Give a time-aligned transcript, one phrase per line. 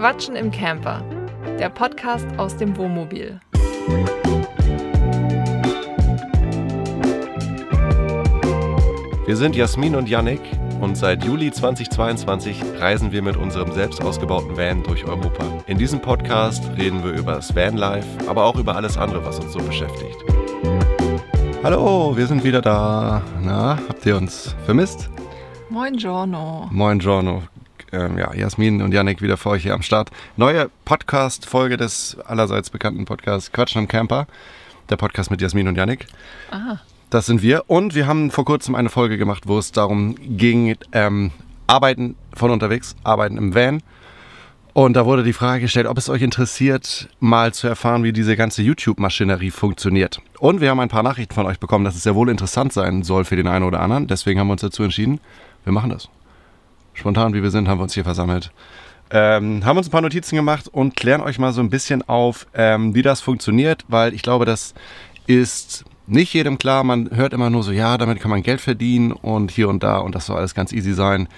[0.00, 1.04] Quatschen im Camper,
[1.58, 3.38] der Podcast aus dem Wohnmobil.
[9.26, 10.40] Wir sind Jasmin und Yannick
[10.80, 15.44] und seit Juli 2022 reisen wir mit unserem selbst ausgebauten Van durch Europa.
[15.66, 19.52] In diesem Podcast reden wir über das Vanlife, aber auch über alles andere, was uns
[19.52, 20.16] so beschäftigt.
[21.62, 23.20] Hallo, wir sind wieder da.
[23.42, 25.10] Na, habt ihr uns vermisst?
[25.68, 26.68] Moin Giorno.
[26.70, 27.42] Moin Giorno.
[27.92, 30.10] Ähm, ja, Jasmin und Yannick wieder vor euch hier am Start.
[30.36, 34.26] Neue Podcast-Folge des allerseits bekannten Podcasts Quatschen am Camper.
[34.88, 36.06] Der Podcast mit Jasmin und Yannick.
[36.50, 36.80] Aha.
[37.10, 37.64] Das sind wir.
[37.66, 41.32] Und wir haben vor kurzem eine Folge gemacht, wo es darum ging, ähm,
[41.66, 43.82] Arbeiten von unterwegs, Arbeiten im Van.
[44.72, 48.36] Und da wurde die Frage gestellt, ob es euch interessiert, mal zu erfahren, wie diese
[48.36, 50.20] ganze YouTube-Maschinerie funktioniert.
[50.38, 53.02] Und wir haben ein paar Nachrichten von euch bekommen, dass es sehr wohl interessant sein
[53.02, 54.06] soll für den einen oder anderen.
[54.06, 55.18] Deswegen haben wir uns dazu entschieden,
[55.64, 56.08] wir machen das.
[56.94, 58.50] Spontan wie wir sind, haben wir uns hier versammelt.
[59.12, 62.46] Ähm, haben uns ein paar Notizen gemacht und klären euch mal so ein bisschen auf,
[62.54, 64.74] ähm, wie das funktioniert, weil ich glaube, das
[65.26, 66.84] ist nicht jedem klar.
[66.84, 69.98] Man hört immer nur so, ja, damit kann man Geld verdienen und hier und da
[69.98, 71.28] und das soll alles ganz easy sein.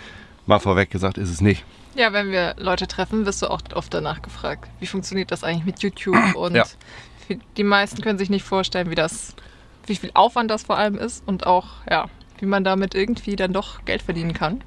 [0.46, 1.64] Mal vorweg gesagt, ist es nicht.
[1.94, 5.64] Ja, wenn wir Leute treffen, wirst du auch oft danach gefragt, wie funktioniert das eigentlich
[5.64, 6.16] mit YouTube?
[6.34, 6.64] Und Ja.
[7.56, 9.34] die meisten können sich nicht vorstellen, wie das,
[9.86, 12.06] wie viel Aufwand das vor allem ist und auch, ja,
[12.38, 14.62] wie man damit irgendwie dann doch Geld verdienen kann.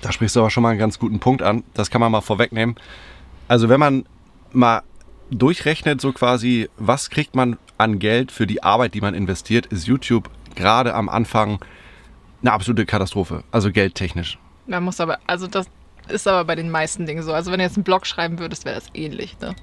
[0.00, 1.64] Da sprichst du aber schon mal einen ganz guten Punkt an.
[1.74, 2.76] Das kann man mal vorwegnehmen.
[3.48, 4.06] Also wenn man
[4.52, 4.82] mal
[5.30, 9.86] durchrechnet, so quasi, was kriegt man an Geld für die Arbeit, die man investiert, ist
[9.86, 11.64] YouTube gerade am Anfang
[12.42, 13.44] eine absolute Katastrophe.
[13.50, 14.38] Also geldtechnisch.
[14.66, 15.66] Man muss aber, also das
[16.08, 17.32] ist aber bei den meisten Dingen so.
[17.32, 19.54] Also wenn du jetzt einen Blog schreiben würdest, wäre das ähnlich, ne?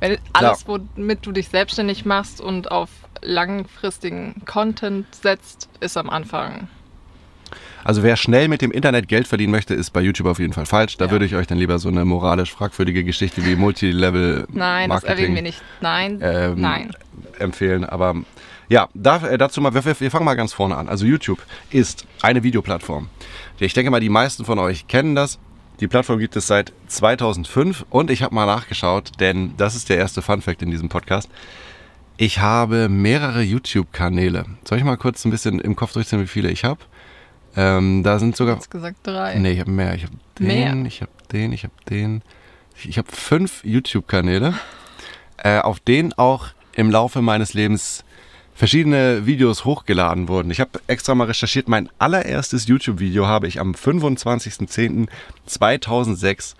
[0.00, 2.90] Wenn alles, womit du dich selbstständig machst und auf
[3.22, 6.68] langfristigen Content setzt, ist am Anfang.
[7.84, 10.66] Also wer schnell mit dem Internet Geld verdienen möchte, ist bei YouTube auf jeden Fall
[10.66, 10.96] falsch.
[10.96, 11.10] Da Ja.
[11.10, 15.34] würde ich euch dann lieber so eine moralisch fragwürdige Geschichte wie Multilevel Nein, das erwähnen
[15.36, 15.62] wir Marketing nicht.
[15.80, 16.90] Nein, ähm, nein.
[17.38, 17.84] empfehlen.
[17.84, 18.14] Aber
[18.68, 20.88] ja, äh, dazu mal, wir, wir fangen mal ganz vorne an.
[20.88, 21.40] Also YouTube
[21.70, 23.08] ist eine Videoplattform.
[23.60, 25.38] Ich denke mal, die meisten von euch kennen das.
[25.80, 29.98] Die Plattform gibt es seit 2005 und ich habe mal nachgeschaut, denn das ist der
[29.98, 31.28] erste Fun Fact in diesem Podcast.
[32.16, 34.44] Ich habe mehrere YouTube-Kanäle.
[34.64, 36.80] Soll ich mal kurz ein bisschen im Kopf durchziehen, wie viele ich habe?
[37.56, 39.38] Ähm, da sind sogar Jetzt gesagt drei.
[39.38, 39.94] Nee, ich habe mehr.
[39.94, 40.74] Ich habe den, Mehr?
[40.86, 42.20] ich habe den, ich habe den.
[42.82, 44.54] Ich, habe fünf YouTube-Kanäle,
[45.36, 48.02] äh, auf denen auch im Laufe meines Lebens
[48.54, 50.50] verschiedene Videos hochgeladen wurden.
[50.50, 51.68] Ich habe extra mal recherchiert.
[51.68, 56.54] Mein allererstes YouTube-Video habe ich am 25.10.2006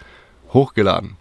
[0.53, 1.17] hochgeladen.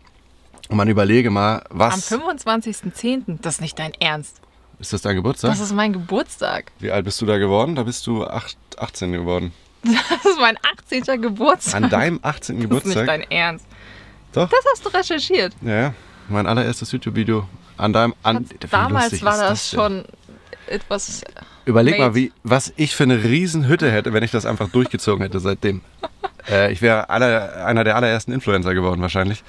[0.69, 2.09] Und man überlege mal, Am was...
[2.11, 3.39] 25.10.
[3.41, 4.39] Das ist nicht dein Ernst.
[4.79, 5.49] ist das dein Geburtstag?
[5.51, 6.71] Das ist mein Geburtstag.
[6.79, 7.75] Wie alt bist du da geworden?
[7.75, 9.51] Da bist du acht, 18 geworden.
[9.83, 11.21] Das ist mein 18.
[11.21, 11.83] Geburtstag.
[11.83, 12.33] An deinem 18.
[12.33, 13.05] das ist nicht Geburtstag?
[13.05, 13.65] dein Ernst.
[14.31, 14.49] Doch.
[14.49, 15.53] Das hast du recherchiert.
[15.61, 15.93] Ja, ja.
[16.29, 18.15] Mein allererstes YouTube-Video an deinem.
[18.23, 19.79] An, Damals war das, denn?
[19.79, 20.05] schon
[20.67, 21.23] etwas.
[21.65, 22.15] Überleg mal, made.
[22.15, 25.81] wie, was ich für eine Riesenhütte hätte, wenn ich das einfach durchgezogen hätte seitdem.
[26.49, 29.43] äh, ich wäre einer der allerersten Influencer geworden, wahrscheinlich.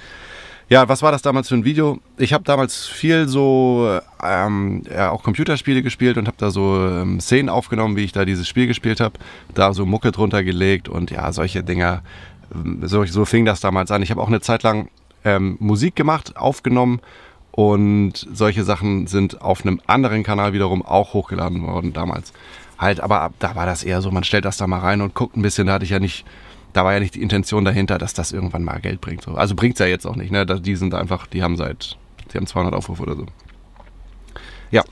[0.67, 1.99] Ja, was war das damals für ein Video?
[2.17, 7.19] Ich habe damals viel so ähm, ja, auch Computerspiele gespielt und habe da so ähm,
[7.19, 9.19] Szenen aufgenommen, wie ich da dieses Spiel gespielt habe.
[9.53, 12.01] Da so Mucke drunter gelegt und ja, solche Dinger.
[12.53, 14.01] Ähm, So, so fing das damals an.
[14.01, 14.89] Ich habe auch eine Zeit lang
[15.23, 16.99] ähm, Musik gemacht, aufgenommen
[17.51, 22.33] und solche Sachen sind auf einem anderen Kanal wiederum auch hochgeladen worden damals.
[22.79, 25.13] Halt, aber ab- da war das eher so, man stellt das da mal rein und
[25.13, 26.25] guckt ein bisschen, da hatte ich ja nicht,
[26.75, 29.21] da war ja nicht die Intention dahinter, dass das irgendwann mal Geld bringt.
[29.21, 29.35] So.
[29.35, 30.45] Also bringt's ja jetzt auch nicht, ne?
[30.45, 31.95] Die sind einfach, die haben seit,
[32.33, 33.25] die haben 200 Aufrufe oder so.
[34.71, 34.83] Ja,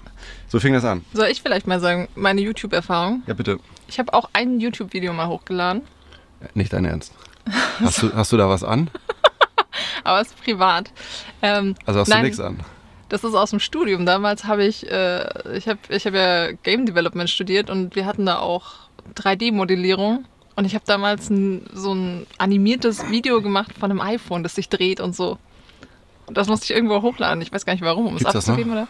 [0.48, 1.04] so fing das an.
[1.14, 3.24] Soll ich vielleicht mal sagen, meine YouTube-Erfahrung?
[3.28, 3.60] Ja, bitte.
[3.90, 5.82] Ich habe auch ein YouTube-Video mal hochgeladen,
[6.54, 7.14] Nicht dein Ernst.
[7.82, 8.90] Hast du, hast du da was an?
[10.06, 10.94] aber es ist privat.
[11.42, 12.62] Ähm, Also hast nein, du nichts an?
[13.10, 14.06] Das ist aus dem Studium.
[14.06, 18.26] Damals habe ich, äh, ich habe ich hab ja Game Development studiert und wir hatten
[18.26, 20.24] da auch 3D-Modellierung.
[20.56, 24.70] Und ich habe damals ein, so ein animiertes Video gemacht von einem iPhone, das sich
[24.70, 25.38] dreht und so.
[26.26, 27.42] Und das musste ich irgendwo hochladen.
[27.42, 28.54] Ich weiß gar nicht warum, um es Gibt's das noch?
[28.54, 28.88] abzugeben oder?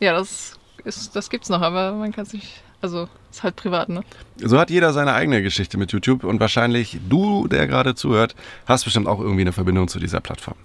[0.00, 2.62] Ja, das ist, das gibt's noch, aber man kann es nicht.
[2.82, 4.02] Also ist halt privat, ne?
[4.36, 8.34] So hat jeder seine eigene Geschichte mit YouTube und wahrscheinlich du, der gerade zuhört,
[8.66, 10.56] hast bestimmt auch irgendwie eine Verbindung zu dieser Plattform.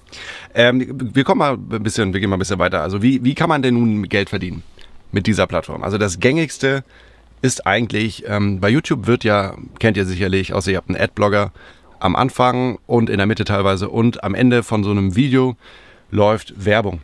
[0.54, 2.81] Ähm, wir kommen mal ein bisschen, wir gehen mal ein bisschen weiter.
[2.81, 4.63] Also wie, wie kann man denn nun Geld verdienen
[5.13, 5.81] mit dieser Plattform?
[5.81, 6.84] Also das gängigste
[7.41, 11.51] ist eigentlich, ähm, bei YouTube wird ja, kennt ihr sicherlich, außer ihr habt einen Adblogger,
[12.00, 15.57] am Anfang und in der Mitte teilweise und am Ende von so einem Video
[16.12, 17.01] läuft Werbung.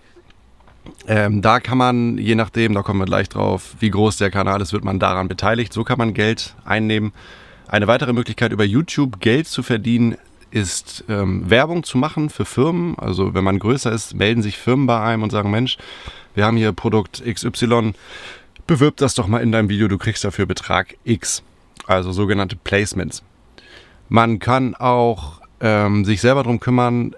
[1.07, 4.61] Ähm, da kann man, je nachdem, da kommen wir gleich drauf, wie groß der Kanal
[4.61, 5.73] ist, wird man daran beteiligt.
[5.73, 7.11] So kann man Geld einnehmen.
[7.67, 10.15] Eine weitere Möglichkeit, über YouTube Geld zu verdienen,
[10.51, 12.97] ist ähm, Werbung zu machen für Firmen.
[12.97, 15.77] Also wenn man größer ist, melden sich Firmen bei einem und sagen, Mensch,
[16.33, 17.93] wir haben hier Produkt XY,
[18.67, 21.43] bewirb das doch mal in deinem Video, du kriegst dafür Betrag X.
[21.87, 23.23] Also sogenannte Placements.
[24.09, 27.15] Man kann auch ähm, sich selber darum kümmern,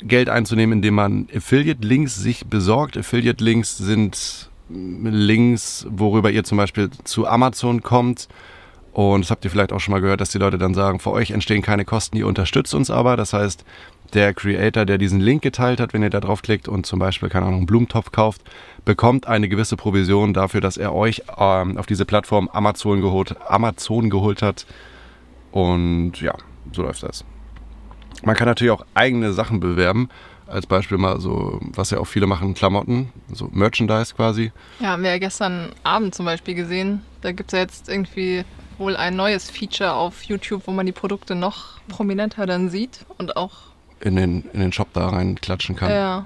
[0.00, 2.96] Geld einzunehmen, indem man Affiliate-Links sich besorgt.
[2.96, 8.28] Affiliate-Links sind Links, worüber ihr zum Beispiel zu Amazon kommt.
[8.92, 11.10] Und das habt ihr vielleicht auch schon mal gehört, dass die Leute dann sagen, für
[11.10, 13.16] euch entstehen keine Kosten, ihr unterstützt uns aber.
[13.16, 13.64] Das heißt,
[14.14, 17.46] der Creator, der diesen Link geteilt hat, wenn ihr da draufklickt und zum Beispiel, keine
[17.46, 18.42] Ahnung, einen Blumentopf kauft,
[18.84, 24.10] bekommt eine gewisse Provision dafür, dass er euch ähm, auf diese Plattform Amazon geholt, Amazon
[24.10, 24.66] geholt hat.
[25.52, 26.34] Und ja,
[26.72, 27.24] so läuft das.
[28.22, 30.08] Man kann natürlich auch eigene Sachen bewerben.
[30.46, 34.50] Als Beispiel mal so, was ja auch viele machen, Klamotten, so Merchandise quasi.
[34.80, 37.02] Ja, haben wir ja gestern Abend zum Beispiel gesehen.
[37.20, 38.44] Da gibt es ja jetzt irgendwie
[38.78, 43.36] wohl ein neues Feature auf YouTube, wo man die Produkte noch prominenter dann sieht und
[43.36, 43.68] auch
[44.00, 45.90] in den, in den Shop da reinklatschen kann.
[45.90, 46.24] Ja.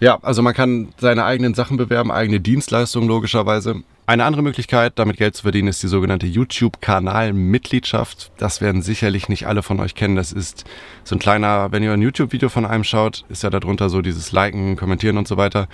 [0.00, 3.82] Ja, also man kann seine eigenen Sachen bewerben, eigene Dienstleistungen logischerweise.
[4.06, 8.30] Eine andere Möglichkeit, damit Geld zu verdienen, ist die sogenannte YouTube-Kanal-Mitgliedschaft.
[8.38, 10.16] Das werden sicherlich nicht alle von euch kennen.
[10.16, 10.64] Das ist
[11.04, 14.32] so ein kleiner, wenn ihr ein YouTube-Video von einem schaut, ist ja darunter so dieses
[14.32, 15.68] Liken, Kommentieren und so weiter.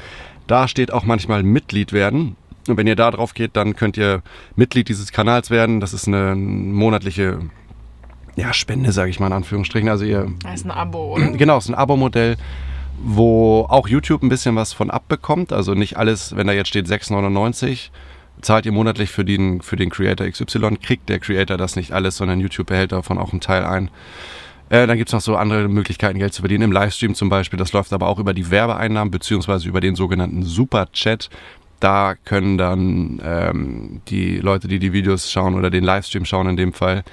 [0.47, 2.37] Da steht auch manchmal Mitglied werden.
[2.67, 4.23] Und wenn ihr da drauf geht, dann könnt ihr
[4.57, 5.81] Mitglied dieses Kanals werden.
[5.81, 7.41] Das ist eine monatliche
[8.37, 9.89] ja, Spende, sage ich mal in Anführungsstrichen.
[9.89, 11.31] Also ihr, das ist ein Abo, oder?
[11.37, 12.37] Genau, es ist ein Abo-Modell,
[13.03, 15.53] wo auch YouTube ein bisschen was von abbekommt.
[15.53, 17.91] Also nicht alles, wenn da jetzt steht 6,99,
[18.41, 22.17] zahlt ihr monatlich für den, für den Creator XY, kriegt der Creator das nicht alles,
[22.17, 23.91] sondern YouTube behält davon auch einen Teil ein.
[24.71, 26.65] Äh, dann gibt es noch so andere Möglichkeiten, Geld zu verdienen.
[26.65, 27.59] Im Livestream zum Beispiel.
[27.59, 31.29] Das läuft aber auch über die Werbeeinnahmen beziehungsweise über den sogenannten Super Chat.
[31.81, 36.57] Da können dann ähm, die Leute, die die Videos schauen oder den Livestream schauen in
[36.57, 37.05] dem Fall,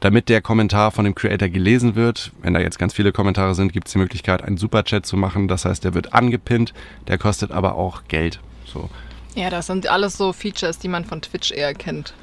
[0.00, 3.72] damit der Kommentar von dem Creator gelesen wird, wenn da jetzt ganz viele Kommentare sind,
[3.72, 5.48] gibt es die Möglichkeit, einen Superchat zu machen.
[5.48, 6.74] Das heißt, der wird angepinnt,
[7.08, 8.40] der kostet aber auch Geld.
[8.64, 8.90] So.
[9.34, 12.14] Ja, das sind alles so Features, die man von Twitch eher kennt.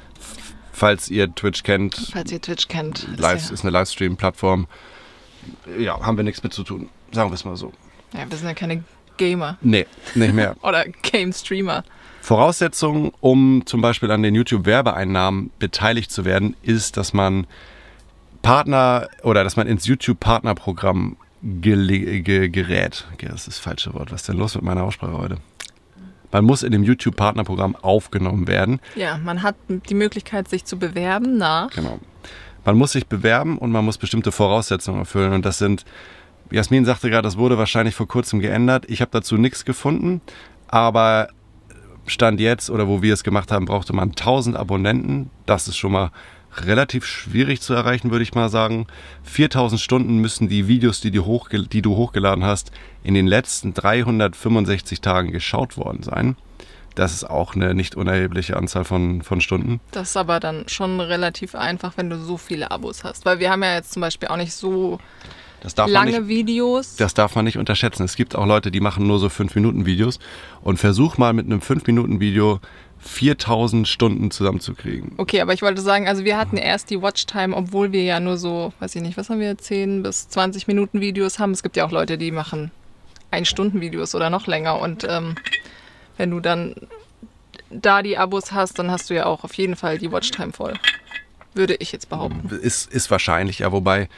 [0.72, 2.10] Falls ihr Twitch kennt.
[2.12, 3.06] Falls ihr Twitch kennt.
[3.16, 3.54] Live, ist, ja.
[3.54, 4.66] ist eine Livestream-Plattform.
[5.78, 6.88] Ja, haben wir nichts mit zu tun.
[7.12, 7.72] Sagen wir es mal so.
[8.12, 8.82] Ja, wir sind ja keine
[9.16, 9.58] Gamer.
[9.60, 10.56] Nee, nicht mehr.
[10.62, 11.84] Oder Game-Streamer.
[12.20, 17.46] Voraussetzung, um zum Beispiel an den YouTube-Werbeeinnahmen beteiligt zu werden, ist, dass man
[18.40, 23.06] Partner oder dass man ins YouTube-Partnerprogramm gerät.
[23.18, 24.10] Das ist das falsche Wort.
[24.10, 25.36] Was ist denn los mit meiner Aussprache heute?
[26.32, 28.80] Man muss in dem YouTube-Partnerprogramm aufgenommen werden.
[28.96, 31.70] Ja, man hat die Möglichkeit, sich zu bewerben nach.
[31.70, 32.00] Genau.
[32.64, 35.32] Man muss sich bewerben und man muss bestimmte Voraussetzungen erfüllen.
[35.32, 35.84] Und das sind,
[36.50, 38.84] Jasmin sagte gerade, das wurde wahrscheinlich vor kurzem geändert.
[38.88, 40.20] Ich habe dazu nichts gefunden.
[40.68, 41.28] Aber
[42.06, 45.30] Stand jetzt oder wo wir es gemacht haben, brauchte man 1000 Abonnenten.
[45.46, 46.10] Das ist schon mal
[46.56, 48.86] relativ schwierig zu erreichen, würde ich mal sagen.
[49.24, 52.70] 4000 Stunden müssen die Videos, die du, die du hochgeladen hast,
[53.02, 56.36] in den letzten 365 Tagen geschaut worden sein.
[56.94, 59.80] Das ist auch eine nicht unerhebliche Anzahl von, von Stunden.
[59.90, 63.26] Das ist aber dann schon relativ einfach, wenn du so viele Abos hast.
[63.26, 65.00] Weil wir haben ja jetzt zum Beispiel auch nicht so
[65.76, 66.96] lange nicht, Videos.
[66.96, 68.04] Das darf man nicht unterschätzen.
[68.04, 70.18] Es gibt auch Leute, die machen nur so 5-Minuten-Videos.
[70.62, 72.60] Und versuch mal mit einem 5-Minuten-Video
[73.00, 75.12] 4000 Stunden zusammenzukriegen.
[75.18, 78.38] Okay, aber ich wollte sagen, also wir hatten erst die Watchtime, obwohl wir ja nur
[78.38, 81.52] so, weiß ich nicht, was haben wir, 10 bis 20 Minuten Videos haben.
[81.52, 82.70] Es gibt ja auch Leute, die machen
[83.30, 84.80] 1 Stunden Videos oder noch länger.
[84.80, 85.34] Und ähm,
[86.16, 86.74] wenn du dann
[87.70, 90.74] da die Abos hast, dann hast du ja auch auf jeden Fall die Watchtime voll.
[91.54, 92.48] Würde ich jetzt behaupten.
[92.48, 94.08] Ist, ist wahrscheinlich, ja, wobei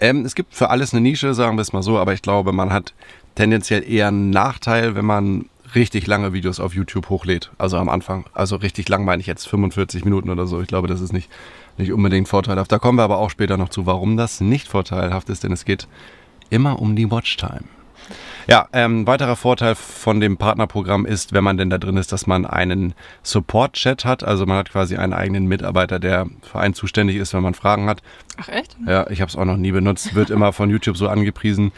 [0.00, 2.52] ähm, es gibt für alles eine Nische, sagen wir es mal so, aber ich glaube,
[2.52, 2.94] man hat
[3.34, 7.50] tendenziell eher einen Nachteil, wenn man richtig lange Videos auf YouTube hochlädt.
[7.58, 8.26] Also am Anfang.
[8.32, 10.60] Also richtig lang meine ich jetzt 45 Minuten oder so.
[10.60, 11.28] Ich glaube, das ist nicht,
[11.78, 12.70] nicht unbedingt vorteilhaft.
[12.70, 15.64] Da kommen wir aber auch später noch zu, warum das nicht vorteilhaft ist, denn es
[15.64, 15.88] geht
[16.50, 17.64] immer um die Watchtime.
[18.46, 22.26] Ja, ähm, weiterer Vorteil von dem Partnerprogramm ist, wenn man denn da drin ist, dass
[22.26, 24.22] man einen Support-Chat hat.
[24.22, 27.88] Also man hat quasi einen eigenen Mitarbeiter, der für einen zuständig ist, wenn man Fragen
[27.88, 28.02] hat.
[28.36, 28.76] Ach echt?
[28.86, 30.14] Ja, ich habe es auch noch nie benutzt.
[30.14, 31.72] Wird immer von YouTube so angepriesen,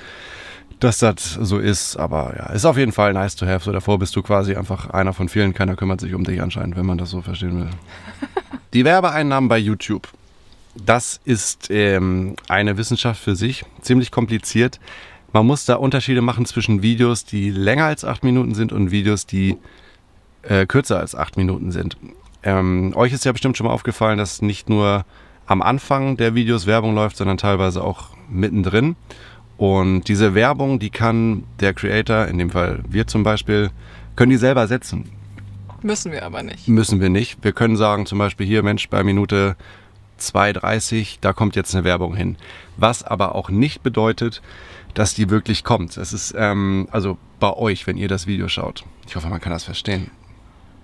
[0.80, 1.97] dass das so ist.
[1.97, 3.64] Aber ja, ist auf jeden Fall nice to have.
[3.64, 5.54] So davor bist du quasi einfach einer von vielen.
[5.54, 7.71] Keiner kümmert sich um dich anscheinend, wenn man das so verstehen will.
[8.75, 10.09] Die Werbeeinnahmen bei YouTube.
[10.85, 14.78] Das ist ähm, eine Wissenschaft für sich, ziemlich kompliziert.
[15.36, 19.26] Man muss da Unterschiede machen zwischen Videos, die länger als acht Minuten sind und Videos,
[19.26, 19.58] die
[20.40, 21.98] äh, kürzer als acht Minuten sind.
[22.42, 25.04] Ähm, euch ist ja bestimmt schon mal aufgefallen, dass nicht nur
[25.44, 28.96] am Anfang der Videos Werbung läuft, sondern teilweise auch mittendrin.
[29.58, 33.68] Und diese Werbung, die kann der Creator, in dem Fall wir zum Beispiel,
[34.16, 35.04] können die selber setzen.
[35.82, 36.66] Müssen wir aber nicht.
[36.66, 37.44] Müssen wir nicht.
[37.44, 39.54] Wir können sagen zum Beispiel hier, Mensch, bei Minute
[40.18, 42.36] 2,30, da kommt jetzt eine Werbung hin.
[42.78, 44.40] Was aber auch nicht bedeutet,
[44.96, 45.96] dass die wirklich kommt.
[45.98, 48.84] Es ist ähm, also bei euch, wenn ihr das Video schaut.
[49.06, 50.10] Ich hoffe, man kann das verstehen.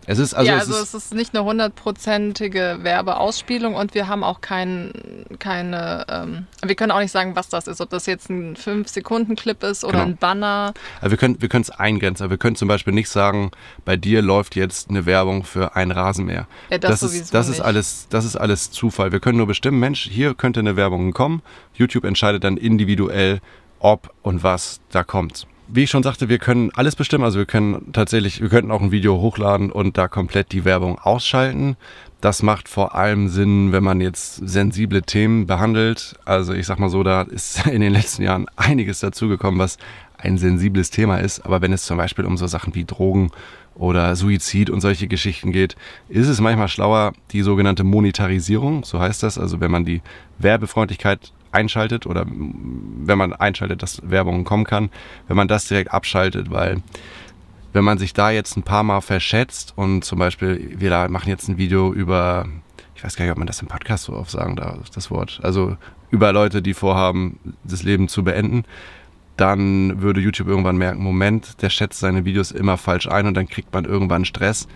[0.05, 4.09] Es ist also, ja, also es ist, es ist nicht eine hundertprozentige Werbeausspielung und wir
[4.09, 4.93] haben auch kein,
[5.39, 9.63] keine, ähm, wir können auch nicht sagen, was das ist, ob das jetzt ein 5-Sekunden-Clip
[9.63, 10.05] ist oder genau.
[10.05, 10.75] ein Banner.
[11.01, 13.53] Also wir können wir es eingrenzen, wir können zum Beispiel nicht sagen,
[13.85, 16.49] bei dir läuft jetzt eine Werbung für ein Rasenmäher.
[16.71, 19.13] Ja, das, das ist, das ist alles, das ist alles Zufall.
[19.13, 21.43] Wir können nur bestimmen, Mensch, hier könnte eine Werbung kommen.
[21.75, 23.41] YouTube entscheidet dann individuell,
[23.83, 27.25] ob und was da kommt wie ich schon sagte, wir können alles bestimmen.
[27.25, 30.99] Also wir können tatsächlich, wir könnten auch ein Video hochladen und da komplett die Werbung
[30.99, 31.77] ausschalten.
[32.21, 36.15] Das macht vor allem Sinn, wenn man jetzt sensible Themen behandelt.
[36.27, 39.79] Also ich sag mal so, da ist in den letzten Jahren einiges dazugekommen, was
[40.19, 41.41] ein sensibles Thema ist.
[41.41, 43.31] Aber wenn es zum Beispiel um so Sachen wie Drogen
[43.75, 45.77] oder Suizid und solche Geschichten geht,
[46.11, 50.03] ist es manchmal schlauer, die sogenannte Monetarisierung, so heißt das, also wenn man die
[50.39, 54.91] Werbefreundlichkeit einschaltet oder wenn man einschaltet, dass Werbung kommen kann,
[55.29, 56.83] wenn man das direkt abschaltet, weil
[57.73, 61.49] wenn man sich da jetzt ein paar Mal verschätzt und zum Beispiel, wir machen jetzt
[61.49, 62.47] ein Video über,
[62.95, 65.41] ich weiß gar nicht, ob man das im Podcast so oft sagen darf, das Wort,
[65.43, 65.77] also
[66.11, 68.65] über Leute, die vorhaben, das Leben zu beenden,
[69.37, 73.49] dann würde YouTube irgendwann merken, Moment, der schätzt seine Videos immer falsch ein und dann
[73.49, 74.69] kriegt man irgendwann Stress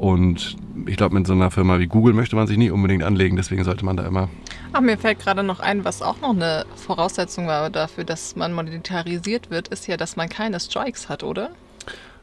[0.00, 3.36] und ich glaube, mit so einer Firma wie Google möchte man sich nicht unbedingt anlegen,
[3.36, 4.30] deswegen sollte man da immer.
[4.72, 8.54] Ach, mir fällt gerade noch ein, was auch noch eine Voraussetzung war dafür, dass man
[8.54, 11.50] monetarisiert wird, ist ja, dass man keine Strikes hat, oder?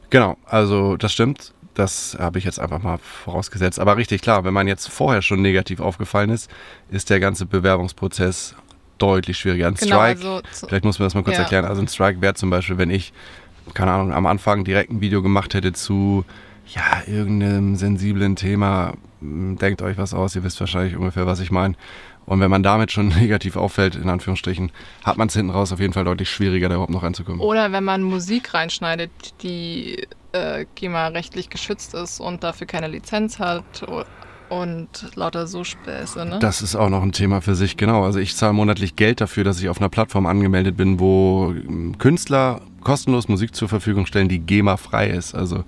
[0.10, 1.54] Genau, also das stimmt.
[1.76, 3.80] Das habe ich jetzt einfach mal vorausgesetzt.
[3.80, 6.50] Aber richtig klar, wenn man jetzt vorher schon negativ aufgefallen ist,
[6.90, 8.56] ist der ganze Bewerbungsprozess
[8.98, 9.68] deutlich schwieriger.
[9.68, 11.44] Ein genau, Strike, also vielleicht muss man das mal kurz ja.
[11.44, 11.66] erklären.
[11.66, 13.14] Also ein Strike wäre zum Beispiel, wenn ich,
[13.76, 16.26] keine Ahnung, am Anfang direkt ein Video gemacht hätte zu
[16.70, 21.52] ja, irgendeinem sensiblen Thema, hm, denkt euch was aus, ihr wisst wahrscheinlich ungefähr, was ich
[21.52, 21.76] meine.
[22.26, 24.72] Und wenn man damit schon negativ auffällt, in Anführungsstrichen,
[25.04, 27.40] hat man es hinten raus auf jeden Fall deutlich schwieriger, da überhaupt noch reinzukommen.
[27.40, 33.86] Oder wenn man Musik reinschneidet, die äh, GEMA-rechtlich geschützt ist und dafür keine Lizenz hat
[34.50, 36.40] und lauter so Späße, ne?
[36.40, 38.04] Das ist auch noch ein Thema für sich, genau.
[38.04, 41.98] Also ich zahle monatlich Geld dafür, dass ich auf einer Plattform angemeldet bin, wo hm,
[41.98, 45.34] Künstler kostenlos Musik zur Verfügung stellen, die GEMA-frei ist.
[45.34, 45.64] Also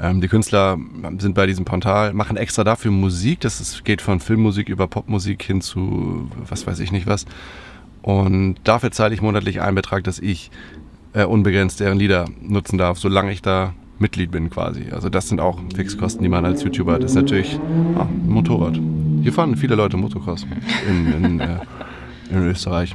[0.00, 0.78] ähm, die Künstler
[1.18, 3.40] sind bei diesem Portal, machen extra dafür Musik.
[3.40, 7.24] Das ist, geht von Filmmusik über Popmusik hin zu was weiß ich nicht was.
[8.02, 10.50] Und dafür zahle ich monatlich einen Betrag, dass ich
[11.12, 14.86] äh, unbegrenzt deren Lieder nutzen darf, solange ich da Mitglied bin quasi.
[14.92, 17.02] Also das sind auch Fixkosten, die man als YouTuber hat.
[17.02, 17.58] Das ist natürlich
[17.96, 18.78] ah, ein Motorrad.
[19.22, 20.46] Hier fahren viele Leute Motocross
[20.88, 21.58] in, in, äh,
[22.30, 22.94] in Österreich.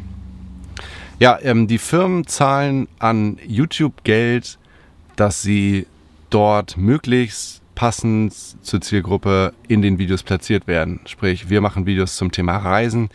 [1.20, 4.60] Ja, ähm, die Firmen zahlen an YouTube Geld,
[5.15, 5.88] dass sie
[6.31, 11.00] dort möglichst passend zur Zielgruppe in den Videos platziert werden.
[11.05, 13.09] Sprich, wir machen Videos zum Thema Reisen.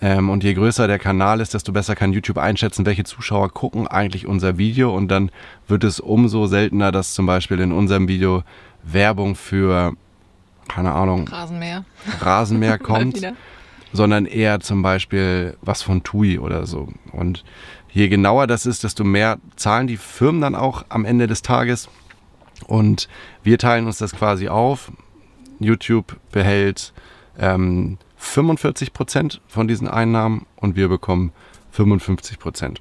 [0.00, 3.86] Ähm, und je größer der Kanal ist, desto besser kann YouTube einschätzen, welche Zuschauer gucken
[3.86, 4.94] eigentlich unser Video.
[4.94, 5.30] Und dann
[5.68, 8.42] wird es umso seltener, dass zum Beispiel in unserem Video
[8.82, 9.94] Werbung für,
[10.68, 11.84] keine Ahnung, Rasenmäher,
[12.20, 13.20] Rasenmäher kommt,
[13.92, 16.88] sondern eher zum Beispiel was von TUI oder so.
[17.12, 17.44] Und
[17.92, 21.88] je genauer das ist, desto mehr zahlen die Firmen dann auch am Ende des Tages.
[22.66, 23.08] Und
[23.42, 24.90] wir teilen uns das quasi auf.
[25.60, 26.92] YouTube behält
[27.38, 31.32] ähm, 45 Prozent von diesen Einnahmen und wir bekommen
[31.72, 32.80] 55 Prozent.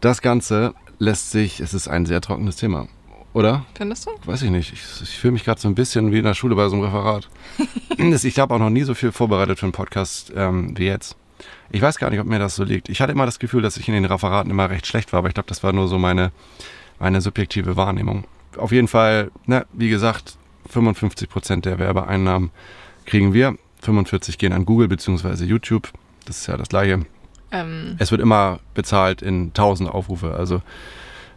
[0.00, 2.88] Das Ganze lässt sich, es ist ein sehr trockenes Thema,
[3.32, 3.66] oder?
[3.74, 4.10] Findest du?
[4.24, 4.72] Weiß ich nicht.
[4.72, 6.84] Ich, ich fühle mich gerade so ein bisschen wie in der Schule bei so einem
[6.84, 7.28] Referat.
[7.98, 11.16] ich habe auch noch nie so viel vorbereitet für einen Podcast ähm, wie jetzt.
[11.70, 12.88] Ich weiß gar nicht, ob mir das so liegt.
[12.88, 15.28] Ich hatte immer das Gefühl, dass ich in den Referaten immer recht schlecht war, aber
[15.28, 16.32] ich glaube, das war nur so meine,
[16.98, 18.24] meine subjektive Wahrnehmung
[18.58, 20.36] auf jeden Fall, ne, wie gesagt,
[20.68, 22.50] 55 Prozent der Werbeeinnahmen
[23.04, 23.56] kriegen wir.
[23.82, 25.44] 45 gehen an Google bzw.
[25.44, 25.88] YouTube.
[26.24, 27.00] Das ist ja das gleiche.
[27.52, 27.96] Ähm.
[27.98, 30.34] Es wird immer bezahlt in 1000 Aufrufe.
[30.34, 30.62] Also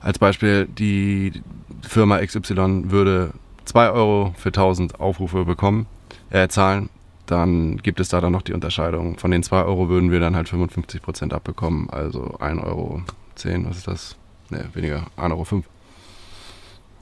[0.02, 1.34] als Beispiel, die
[1.82, 3.34] Firma XY würde
[3.66, 5.86] 2 Euro für 1000 Aufrufe bekommen,
[6.32, 6.90] äh, zahlen.
[7.26, 9.20] Dann gibt es da dann noch die Unterscheidung.
[9.20, 11.90] Von den 2 Euro würden wir dann halt 55 Prozent abbekommen.
[11.92, 13.04] Also 1 Euro
[13.36, 14.16] 10, was ist das?
[14.50, 15.44] Ne, weniger, 1,05 Euro.
[15.44, 15.66] 5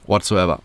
[0.08, 0.60] whatsoever.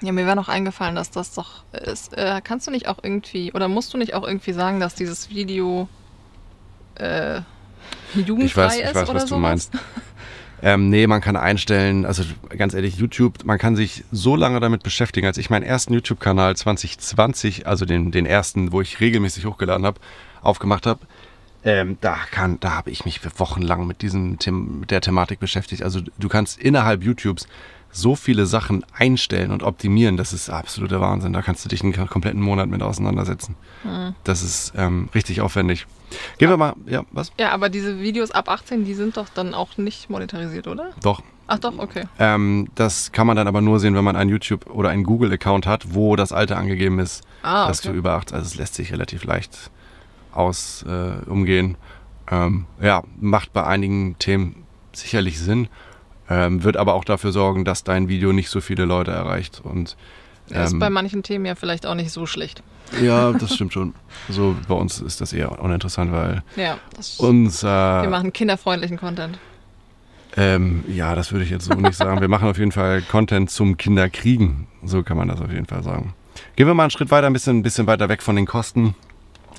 [0.00, 2.16] Ja, mir wäre noch eingefallen, dass das doch ist.
[2.16, 5.30] Äh, kannst du nicht auch irgendwie, oder musst du nicht auch irgendwie sagen, dass dieses
[5.30, 5.88] Video
[6.96, 7.40] äh,
[8.14, 9.72] jugendfrei ich weiß, ich ist weiß, oder was du meinst.
[10.62, 12.22] Ähm, nee, man kann einstellen, also
[12.56, 15.26] ganz ehrlich, YouTube, man kann sich so lange damit beschäftigen.
[15.26, 20.00] Als ich meinen ersten YouTube-Kanal 2020, also den, den ersten, wo ich regelmäßig hochgeladen habe,
[20.40, 21.00] aufgemacht habe,
[21.64, 22.16] ähm, da,
[22.60, 24.38] da habe ich mich wochenlang mit, diesem,
[24.80, 25.82] mit der Thematik beschäftigt.
[25.82, 27.46] Also du kannst innerhalb YouTubes
[27.94, 30.16] so viele Sachen einstellen und optimieren.
[30.16, 31.32] Das ist absoluter Wahnsinn.
[31.32, 33.54] Da kannst du dich einen kompletten Monat mit auseinandersetzen.
[33.84, 34.14] Mhm.
[34.24, 35.86] Das ist ähm, richtig aufwendig.
[36.38, 37.32] Gehen wir mal, ja, was?
[37.38, 40.90] Ja, aber diese Videos ab 18, die sind doch dann auch nicht monetarisiert, oder?
[41.02, 41.22] Doch.
[41.46, 42.04] Ach doch, okay.
[42.18, 45.66] Ähm, das kann man dann aber nur sehen, wenn man einen YouTube- oder einen Google-Account
[45.66, 48.92] hat, wo das Alter angegeben ist, ah, dass du über 18, also es lässt sich
[48.92, 49.70] relativ leicht
[50.32, 51.76] aus äh, umgehen.
[52.30, 55.68] Ähm, ja, macht bei einigen Themen sicherlich Sinn,
[56.28, 59.60] ähm, wird aber auch dafür sorgen, dass dein Video nicht so viele Leute erreicht.
[59.62, 59.96] Und,
[60.50, 62.62] ähm, ist bei manchen Themen ja vielleicht auch nicht so schlecht.
[63.02, 63.94] Ja, das stimmt schon.
[64.28, 66.78] So bei uns ist das eher uninteressant, weil ja,
[67.18, 67.62] uns.
[67.62, 69.38] Äh, wir machen kinderfreundlichen Content.
[70.36, 72.20] Ähm, ja, das würde ich jetzt so nicht sagen.
[72.20, 74.66] Wir machen auf jeden Fall Content zum Kinderkriegen.
[74.82, 76.14] So kann man das auf jeden Fall sagen.
[76.56, 78.96] Gehen wir mal einen Schritt weiter, ein bisschen, ein bisschen weiter weg von den Kosten.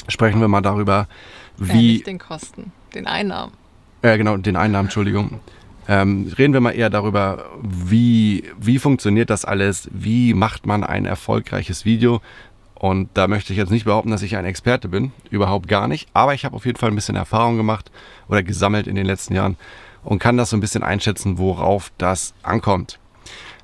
[0.10, 1.08] Sprechen wir mal darüber,
[1.58, 1.72] wie.
[1.72, 3.54] Äh, nicht den Kosten, den Einnahmen.
[4.04, 5.40] Ja, äh, genau, den Einnahmen, Entschuldigung.
[5.88, 11.06] Ähm, reden wir mal eher darüber, wie, wie funktioniert das alles, wie macht man ein
[11.06, 12.22] erfolgreiches Video.
[12.74, 16.10] Und da möchte ich jetzt nicht behaupten, dass ich ein Experte bin, überhaupt gar nicht.
[16.14, 17.92] Aber ich habe auf jeden Fall ein bisschen Erfahrung gemacht
[18.28, 19.58] oder gesammelt in den letzten Jahren
[20.04, 23.00] und kann das so ein bisschen einschätzen, worauf das ankommt.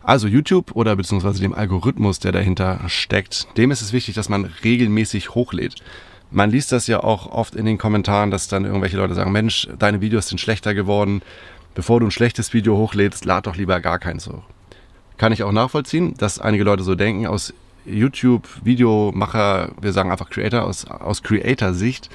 [0.04, 4.46] Also YouTube oder beziehungsweise dem Algorithmus, der dahinter steckt, dem ist es wichtig, dass man
[4.64, 5.76] regelmäßig hochlädt.
[6.32, 9.68] Man liest das ja auch oft in den Kommentaren, dass dann irgendwelche Leute sagen, Mensch,
[9.78, 11.22] deine Videos sind schlechter geworden.
[11.74, 14.44] Bevor du ein schlechtes Video hochlädst, lad doch lieber gar keins hoch.
[15.18, 17.28] Kann ich auch nachvollziehen, dass einige Leute so denken.
[17.28, 17.54] Aus
[17.86, 22.10] YouTube, Videomacher, wir sagen einfach Creator, aus, aus Creator-Sicht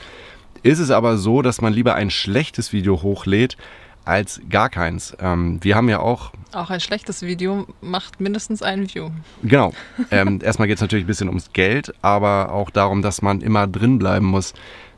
[0.62, 3.56] ist es aber so, dass man lieber ein schlechtes Video hochlädt,
[4.04, 5.16] als gar keins.
[5.20, 6.32] Ähm, wir haben ja auch.
[6.52, 9.10] Auch ein schlechtes Video macht mindestens ein View.
[9.42, 9.72] Genau.
[10.10, 13.66] Ähm, erstmal geht es natürlich ein bisschen ums Geld, aber auch darum, dass man immer
[13.66, 14.54] drin bleiben muss.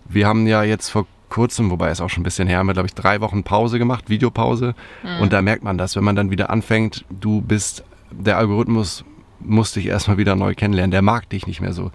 [0.07, 2.75] Wir haben ja jetzt vor kurzem, wobei es auch schon ein bisschen her, haben wir,
[2.75, 4.75] glaube ich, drei Wochen Pause gemacht, Videopause.
[5.03, 5.21] Mhm.
[5.21, 9.05] Und da merkt man das, wenn man dann wieder anfängt, du bist, der Algorithmus
[9.41, 11.91] muss dich erstmal wieder neu kennenlernen, der mag dich nicht mehr so.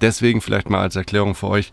[0.00, 1.72] Deswegen vielleicht mal als Erklärung für euch,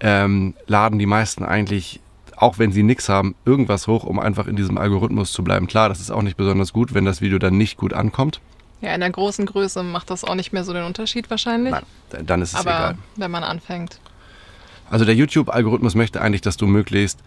[0.00, 2.00] ähm, laden die meisten eigentlich
[2.36, 5.66] auch wenn sie nichts haben, irgendwas hoch, um einfach in diesem Algorithmus zu bleiben.
[5.66, 8.40] Klar, das ist auch nicht besonders gut, wenn das Video dann nicht gut ankommt.
[8.82, 11.72] Ja, in der großen Größe macht das auch nicht mehr so den Unterschied wahrscheinlich.
[11.72, 12.98] Nein, dann ist es Aber egal.
[13.16, 14.00] wenn man anfängt.
[14.90, 17.20] Also der YouTube-Algorithmus möchte eigentlich, dass du möglichst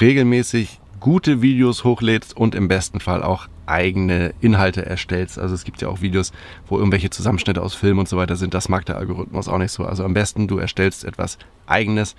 [0.00, 5.38] regelmäßig gute Videos hochlädst und im besten Fall auch eigene Inhalte erstellst.
[5.38, 6.32] Also es gibt ja auch Videos,
[6.66, 8.54] wo irgendwelche Zusammenschnitte aus Filmen und so weiter sind.
[8.54, 9.84] Das mag der Algorithmus auch nicht so.
[9.84, 12.16] Also am besten du erstellst etwas eigenes,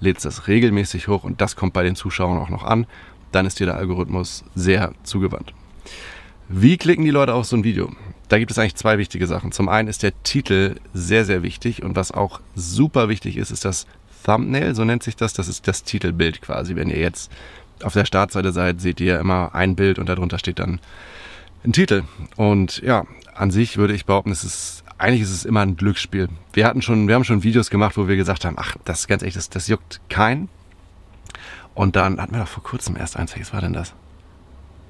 [0.00, 2.86] lädst das regelmäßig hoch und das kommt bei den Zuschauern auch noch an,
[3.30, 5.54] dann ist dir der Algorithmus sehr zugewandt.
[6.48, 7.90] Wie klicken die Leute auf so ein Video?
[8.28, 9.52] Da gibt es eigentlich zwei wichtige Sachen.
[9.52, 13.64] Zum einen ist der Titel sehr, sehr wichtig und was auch super wichtig ist, ist
[13.64, 13.86] das
[14.22, 15.32] Thumbnail, so nennt sich das.
[15.32, 16.76] Das ist das Titelbild quasi.
[16.76, 17.30] Wenn ihr jetzt
[17.82, 20.80] auf der Startseite seid, seht ihr immer ein Bild und darunter steht dann
[21.64, 22.04] ein Titel.
[22.36, 23.04] Und ja,
[23.34, 26.28] an sich würde ich behaupten, es ist eigentlich ist es immer ein Glücksspiel.
[26.52, 29.08] Wir hatten schon, wir haben schon Videos gemacht, wo wir gesagt haben, ach, das ist
[29.08, 30.48] ganz echt, das, das juckt keinen.
[31.74, 33.94] Und dann hatten wir doch vor kurzem erst eins, was war denn das?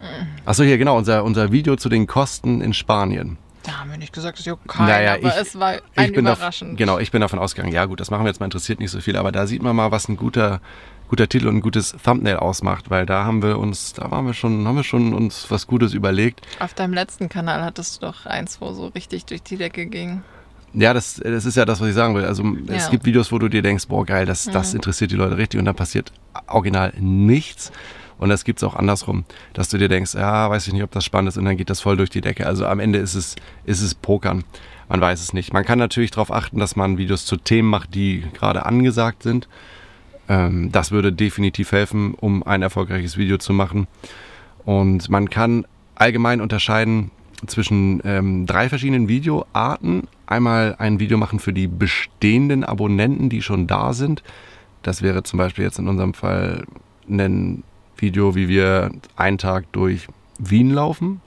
[0.01, 0.27] Mhm.
[0.45, 3.39] Achso, hier genau, unser, unser Video zu den Kosten in Spanien.
[3.63, 6.73] Da haben wir nicht gesagt, es juckt keinen, naja, aber ich, es war ein überraschend.
[6.73, 8.91] Auf, genau, ich bin davon ausgegangen, ja gut, das machen wir jetzt mal, interessiert nicht
[8.91, 10.61] so viel, aber da sieht man mal, was ein guter,
[11.09, 14.35] guter Titel und ein gutes Thumbnail ausmacht, weil da haben wir uns, da waren wir
[14.35, 16.41] schon, haben wir schon uns was Gutes überlegt.
[16.59, 20.23] Auf deinem letzten Kanal hattest du doch eins, wo so richtig durch die Decke ging.
[20.75, 22.25] Ja, das, das ist ja das, was ich sagen will.
[22.25, 22.75] Also ja.
[22.75, 24.53] es gibt Videos, wo du dir denkst, boah geil, das, mhm.
[24.53, 26.13] das interessiert die Leute richtig und dann passiert
[26.47, 27.71] original nichts.
[28.23, 30.93] Und das gibt es auch andersrum, dass du dir denkst, ja, weiß ich nicht, ob
[30.93, 32.47] das spannend ist und dann geht das voll durch die Decke.
[32.47, 34.45] Also am Ende ist es, ist es Pokern.
[34.89, 35.53] Man weiß es nicht.
[35.53, 39.49] Man kann natürlich darauf achten, dass man Videos zu Themen macht, die gerade angesagt sind.
[40.29, 43.89] Ähm, das würde definitiv helfen, um ein erfolgreiches Video zu machen.
[44.65, 47.11] Und man kann allgemein unterscheiden
[47.49, 50.07] zwischen ähm, drei verschiedenen Videoarten.
[50.27, 54.23] Einmal ein Video machen für die bestehenden Abonnenten, die schon da sind.
[54.83, 56.67] Das wäre zum Beispiel jetzt in unserem Fall
[57.09, 57.65] ein
[58.03, 61.21] Video, wie wir einen Tag durch Wien laufen.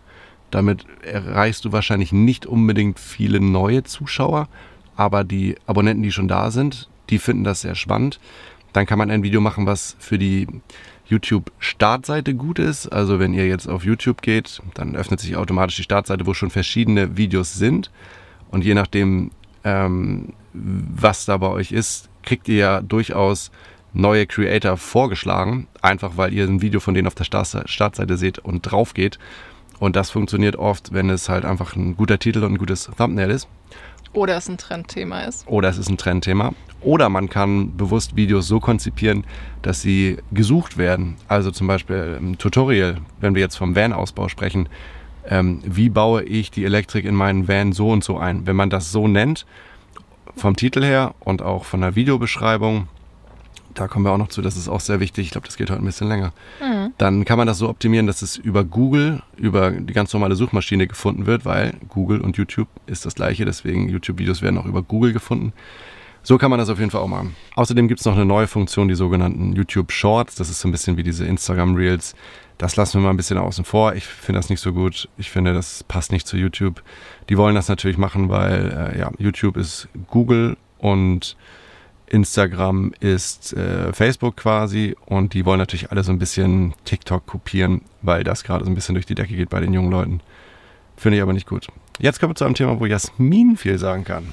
[0.52, 4.48] Damit erreichst du wahrscheinlich nicht unbedingt viele neue Zuschauer,
[4.96, 8.20] aber die Abonnenten, die schon da sind, die finden das sehr spannend.
[8.74, 10.48] Dann kann man ein Video machen, was für die
[11.08, 12.88] YouTube-Startseite gut ist.
[12.88, 16.50] Also wenn ihr jetzt auf YouTube geht, dann öffnet sich automatisch die Startseite, wo schon
[16.50, 17.92] verschiedene Videos sind.
[18.52, 19.32] Und je nachdem,
[19.64, 23.52] ähm, was da bei euch ist, kriegt ihr ja durchaus
[23.96, 28.62] neue Creator vorgeschlagen, einfach weil ihr ein Video von denen auf der Startseite seht und
[28.62, 29.18] drauf geht.
[29.80, 33.32] Und das funktioniert oft, wenn es halt einfach ein guter Titel und ein gutes Thumbnail
[33.32, 33.48] ist.
[34.14, 35.46] Oder es ein Trendthema ist.
[35.48, 36.54] Oder es ist ein Trendthema.
[36.80, 39.26] Oder man kann bewusst Videos so konzipieren,
[39.62, 41.16] dass sie gesucht werden.
[41.28, 44.70] Also zum Beispiel im Tutorial, wenn wir jetzt vom Van-Ausbau sprechen,
[45.28, 48.46] ähm, wie baue ich die Elektrik in meinen Van so und so ein.
[48.46, 49.46] Wenn man das so nennt,
[50.36, 52.88] vom Titel her und auch von der Videobeschreibung,
[53.76, 55.70] da kommen wir auch noch zu, das ist auch sehr wichtig, ich glaube, das geht
[55.70, 56.94] heute ein bisschen länger, mhm.
[56.98, 60.88] dann kann man das so optimieren, dass es über Google, über die ganz normale Suchmaschine
[60.88, 65.14] gefunden wird, weil Google und YouTube ist das gleiche, deswegen YouTube-Videos werden auch über Google
[65.14, 65.54] gefunden.
[66.24, 67.36] So kann man das auf jeden Fall auch machen.
[67.56, 70.34] Außerdem gibt es noch eine neue Funktion, die sogenannten YouTube Shorts.
[70.34, 72.16] Das ist so ein bisschen wie diese Instagram Reels.
[72.58, 73.94] Das lassen wir mal ein bisschen außen vor.
[73.94, 75.08] Ich finde das nicht so gut.
[75.18, 76.82] Ich finde, das passt nicht zu YouTube.
[77.30, 81.38] Die wollen das natürlich machen, weil äh, ja, YouTube ist Google und
[82.08, 87.82] Instagram ist äh, Facebook quasi und die wollen natürlich alle so ein bisschen TikTok kopieren,
[88.02, 90.22] weil das gerade so ein bisschen durch die Decke geht bei den jungen Leuten.
[90.98, 91.68] Finde ich aber nicht gut.
[92.00, 94.28] Jetzt kommen wir zu einem Thema, wo Jasmin viel sagen kann.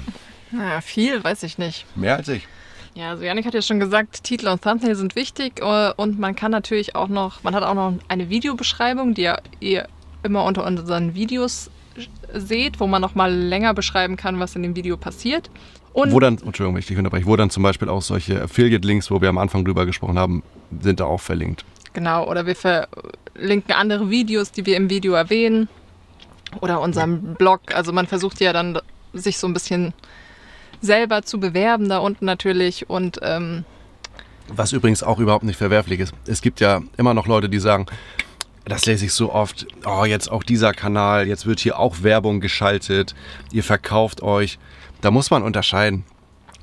[0.51, 1.85] Naja, viel weiß ich nicht.
[1.95, 2.47] Mehr als ich.
[2.95, 6.35] Ja, also Janik hat ja schon gesagt, Titel und Thumbnail sind wichtig äh, und man
[6.35, 9.87] kann natürlich auch noch, man hat auch noch eine Videobeschreibung, die ihr
[10.21, 11.71] immer unter unseren Videos
[12.33, 15.49] seht, wo man noch mal länger beschreiben kann, was in dem Video passiert.
[15.93, 19.29] Und wo dann, Entschuldigung, ich unterbreche, wo dann zum Beispiel auch solche Affiliate-Links, wo wir
[19.29, 20.43] am Anfang drüber gesprochen haben,
[20.81, 21.65] sind da auch verlinkt.
[21.93, 25.69] Genau, oder wir verlinken andere Videos, die wir im Video erwähnen
[26.61, 27.61] oder unseren Blog.
[27.73, 28.79] Also man versucht ja dann,
[29.13, 29.93] sich so ein bisschen
[30.81, 33.63] selber zu bewerben da unten natürlich und ähm
[34.49, 36.13] was übrigens auch überhaupt nicht verwerflich ist.
[36.25, 37.85] Es gibt ja immer noch Leute, die sagen,
[38.65, 42.41] das lese ich so oft, oh, jetzt auch dieser Kanal, jetzt wird hier auch Werbung
[42.41, 43.15] geschaltet,
[43.51, 44.59] ihr verkauft euch.
[45.03, 46.03] Da muss man unterscheiden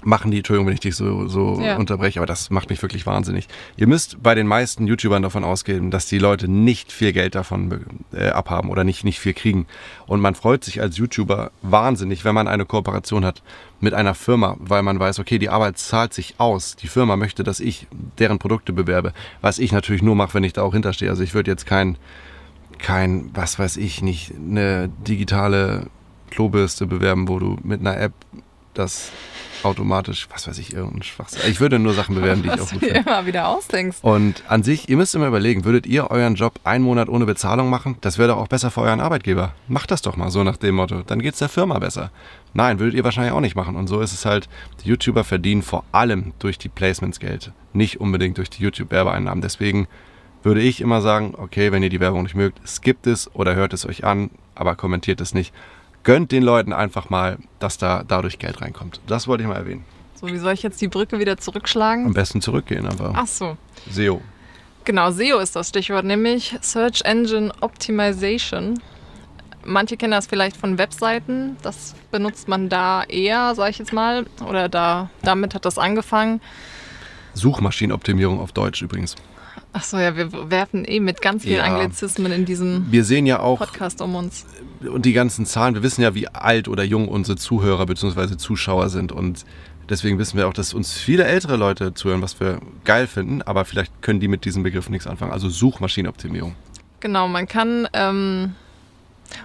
[0.03, 1.77] machen die, Entschuldigung, wenn ich dich so, so ja.
[1.77, 3.49] unterbreche, aber das macht mich wirklich wahnsinnig.
[3.77, 7.85] Ihr müsst bei den meisten YouTubern davon ausgehen, dass die Leute nicht viel Geld davon
[8.13, 9.67] äh, abhaben oder nicht, nicht viel kriegen.
[10.07, 13.43] Und man freut sich als YouTuber wahnsinnig, wenn man eine Kooperation hat
[13.81, 16.77] mit einer Firma, weil man weiß, okay, die Arbeit zahlt sich aus.
[16.77, 17.87] Die Firma möchte, dass ich
[18.19, 21.11] deren Produkte bewerbe, was ich natürlich nur mache, wenn ich da auch hinterstehe.
[21.11, 21.97] Also ich würde jetzt kein,
[22.79, 25.89] kein, was weiß ich, nicht eine digitale
[26.31, 28.13] Klobürste bewerben, wo du mit einer App
[28.75, 29.11] das
[29.63, 31.43] automatisch, was weiß ich, irgendein Schwachsinn.
[31.51, 33.01] Ich würde nur Sachen bewerben, die ich auch gut finde.
[33.01, 33.99] immer wieder ausdenkst.
[34.03, 37.69] Und an sich, ihr müsst immer überlegen, würdet ihr euren Job einen Monat ohne Bezahlung
[37.69, 37.97] machen?
[38.01, 39.53] Das wäre doch auch besser für euren Arbeitgeber.
[39.69, 41.03] Macht das doch mal so nach dem Motto.
[41.07, 42.11] Dann geht es der Firma besser.
[42.55, 43.77] Nein, würdet ihr wahrscheinlich auch nicht machen.
[43.77, 44.49] Und so ist es halt,
[44.83, 49.43] die YouTuber verdienen vor allem durch die Placements Geld, nicht unbedingt durch die YouTube-Werbeeinnahmen.
[49.43, 49.89] Deswegen
[50.43, 53.75] würde ich immer sagen, okay, wenn ihr die Werbung nicht mögt, skippt es oder hört
[53.75, 55.53] es euch an, aber kommentiert es nicht
[56.05, 59.01] gönnt den Leuten einfach mal, dass da dadurch Geld reinkommt.
[59.07, 59.85] Das wollte ich mal erwähnen.
[60.15, 62.07] So, wie soll ich jetzt die Brücke wieder zurückschlagen?
[62.07, 63.13] Am besten zurückgehen, aber.
[63.15, 63.57] Ach so.
[63.91, 64.21] SEO.
[64.85, 68.81] Genau, SEO ist das Stichwort, nämlich Search Engine Optimization.
[69.65, 71.57] Manche kennen das vielleicht von Webseiten.
[71.63, 74.27] Das benutzt man da eher, sage ich jetzt mal.
[74.47, 76.41] Oder da, damit hat das angefangen.
[77.35, 79.17] Suchmaschinenoptimierung auf Deutsch übrigens.
[79.73, 81.65] Achso, ja, wir werfen eh mit ganz vielen ja.
[81.65, 84.47] Anglizismen in diesem wir sehen ja auch, Podcast um uns.
[84.81, 88.37] Und die ganzen Zahlen, wir wissen ja, wie alt oder jung unsere Zuhörer bzw.
[88.37, 89.13] Zuschauer sind.
[89.13, 89.45] Und
[89.89, 93.65] deswegen wissen wir auch, dass uns viele ältere Leute zuhören, was wir geil finden, aber
[93.65, 95.33] vielleicht können die mit diesem Begriff nichts anfangen.
[95.33, 96.55] Also Suchmaschinenoptimierung.
[97.01, 98.55] Genau, man kann ähm,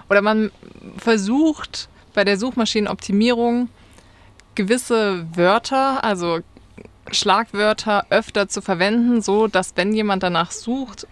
[0.08, 0.50] oder man
[0.98, 3.68] versucht bei der Suchmaschinenoptimierung
[4.54, 6.40] gewisse Wörter, also
[7.10, 11.06] Schlagwörter öfter zu verwenden, so dass wenn jemand danach sucht,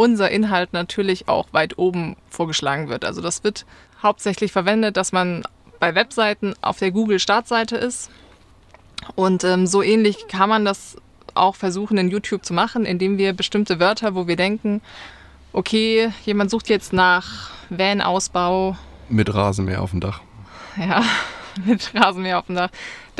[0.00, 3.04] unser Inhalt natürlich auch weit oben vorgeschlagen wird.
[3.04, 3.66] Also das wird
[4.02, 5.42] hauptsächlich verwendet, dass man
[5.78, 8.10] bei Webseiten auf der Google-Startseite ist.
[9.14, 10.96] Und ähm, so ähnlich kann man das
[11.34, 14.80] auch versuchen in YouTube zu machen, indem wir bestimmte Wörter, wo wir denken,
[15.52, 18.76] okay, jemand sucht jetzt nach Van-Ausbau.
[19.10, 20.20] Mit Rasenmäher auf dem Dach.
[20.76, 21.02] Ja,
[21.66, 22.70] mit Rasenmäher auf dem Dach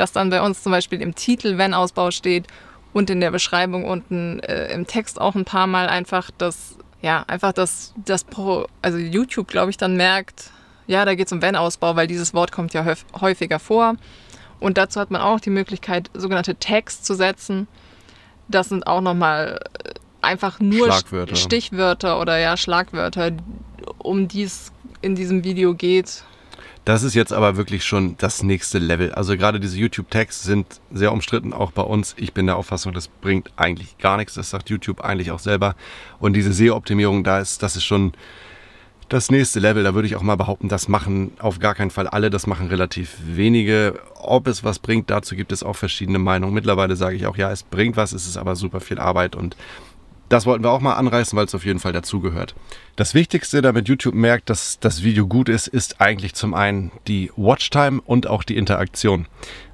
[0.00, 2.46] dass dann bei uns zum Beispiel im Titel Wenn-Ausbau steht
[2.92, 7.24] und in der Beschreibung unten äh, im Text auch ein paar Mal einfach das, ja,
[7.26, 10.50] einfach das, das Pro, also YouTube, glaube ich, dann merkt,
[10.87, 12.85] ja, da geht es um Wenn-Ausbau, weil dieses Wort kommt ja
[13.20, 13.94] häufiger vor.
[14.59, 17.68] Und dazu hat man auch die Möglichkeit, sogenannte Tags zu setzen.
[18.48, 20.92] Das sind auch nochmal äh, einfach nur
[21.37, 23.33] Stichwörter oder ja, Schlagwörter,
[23.98, 26.24] um die es in diesem Video geht.
[26.84, 29.12] Das ist jetzt aber wirklich schon das nächste Level.
[29.12, 32.14] Also gerade diese YouTube-Tags sind sehr umstritten, auch bei uns.
[32.16, 34.34] Ich bin der Auffassung, das bringt eigentlich gar nichts.
[34.34, 35.76] Das sagt YouTube eigentlich auch selber.
[36.20, 38.12] Und diese SEO-Optimierung, da ist, das ist schon
[39.10, 39.82] das nächste Level.
[39.82, 42.30] Da würde ich auch mal behaupten, das machen auf gar keinen Fall alle.
[42.30, 44.00] Das machen relativ wenige.
[44.14, 46.54] Ob es was bringt, dazu gibt es auch verschiedene Meinungen.
[46.54, 49.54] Mittlerweile sage ich auch, ja, es bringt was, es ist aber super viel Arbeit und
[50.30, 52.54] das wollten wir auch mal anreißen, weil es auf jeden Fall dazugehört.
[52.96, 57.30] Das Wichtigste, damit YouTube merkt, dass das Video gut ist, ist eigentlich zum einen die
[57.36, 59.26] Watchtime und auch die Interaktion.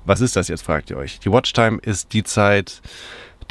[0.07, 1.21] Was ist das jetzt, fragt ihr euch.
[1.21, 2.81] Die Watchtime ist die Zeit,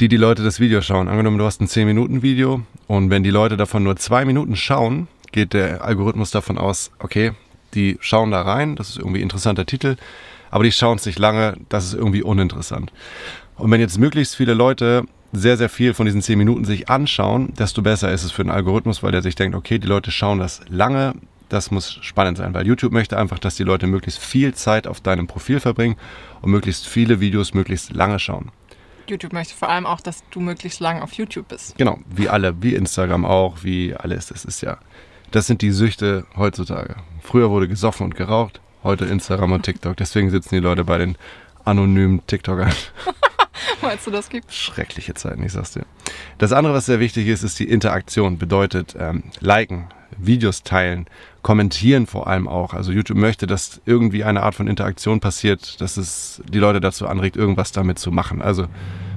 [0.00, 1.06] die die Leute das Video schauen.
[1.06, 5.52] Angenommen, du hast ein 10-Minuten-Video und wenn die Leute davon nur zwei Minuten schauen, geht
[5.52, 7.32] der Algorithmus davon aus, okay,
[7.74, 9.96] die schauen da rein, das ist irgendwie ein interessanter Titel,
[10.50, 12.92] aber die schauen es nicht lange, das ist irgendwie uninteressant.
[13.56, 17.52] Und wenn jetzt möglichst viele Leute sehr, sehr viel von diesen zehn Minuten sich anschauen,
[17.58, 20.38] desto besser ist es für den Algorithmus, weil der sich denkt, okay, die Leute schauen
[20.38, 21.14] das lange,
[21.48, 25.00] das muss spannend sein, weil YouTube möchte einfach, dass die Leute möglichst viel Zeit auf
[25.00, 25.96] deinem Profil verbringen
[26.42, 28.50] und möglichst viele Videos möglichst lange schauen.
[29.08, 31.78] YouTube möchte vor allem auch, dass du möglichst lange auf YouTube bist.
[31.78, 34.26] Genau, wie alle, wie Instagram auch, wie alles.
[34.26, 34.78] Das ist ja,
[35.30, 36.96] das sind die Süchte heutzutage.
[37.20, 39.96] Früher wurde gesoffen und geraucht, heute Instagram und TikTok.
[39.96, 41.16] Deswegen sitzen die Leute bei den
[41.64, 42.72] anonymen TikTokern.
[43.82, 44.52] Meinst du, das gibt?
[44.52, 45.84] Schreckliche Zeiten, ich sag's dir.
[46.38, 48.38] Das andere, was sehr wichtig ist, ist die Interaktion.
[48.38, 49.88] Bedeutet ähm, liken,
[50.18, 51.06] Videos teilen,
[51.42, 52.74] kommentieren vor allem auch.
[52.74, 57.06] Also YouTube möchte, dass irgendwie eine Art von Interaktion passiert, dass es die Leute dazu
[57.06, 58.42] anregt, irgendwas damit zu machen.
[58.42, 58.66] Also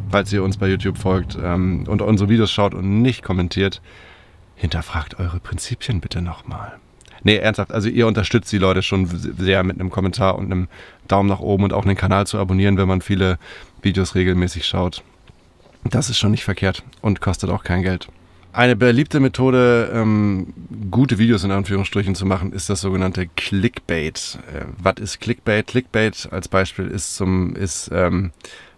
[0.09, 3.81] falls ihr uns bei YouTube folgt ähm, und unsere Videos schaut und nicht kommentiert,
[4.55, 6.79] hinterfragt eure Prinzipien bitte nochmal.
[7.23, 10.67] Nee, ernsthaft, also ihr unterstützt die Leute schon sehr mit einem Kommentar und einem
[11.07, 13.37] Daumen nach oben und auch einen Kanal zu abonnieren, wenn man viele
[13.81, 15.03] Videos regelmäßig schaut.
[15.83, 18.07] Das ist schon nicht verkehrt und kostet auch kein Geld.
[18.51, 20.53] Eine beliebte Methode, ähm,
[20.89, 24.39] gute Videos in Anführungsstrichen zu machen, ist das sogenannte Clickbait.
[24.53, 25.67] Äh, was ist Clickbait?
[25.67, 28.31] Clickbait als Beispiel ist zum, ist, ähm,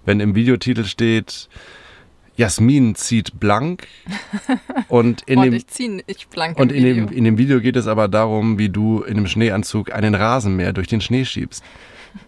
[0.05, 1.47] wenn im Videotitel steht,
[2.41, 3.87] Jasmin zieht blank
[4.87, 7.05] und in Und dem ich ziehe nicht blank und in Video.
[7.05, 10.73] dem, in dem Video geht es aber darum, wie du in einem Schneeanzug einen Rasenmäher
[10.73, 11.63] durch den Schnee schiebst.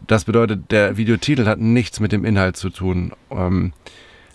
[0.07, 3.11] Das bedeutet, der Videotitel hat nichts mit dem Inhalt zu tun.
[3.31, 3.73] Ähm,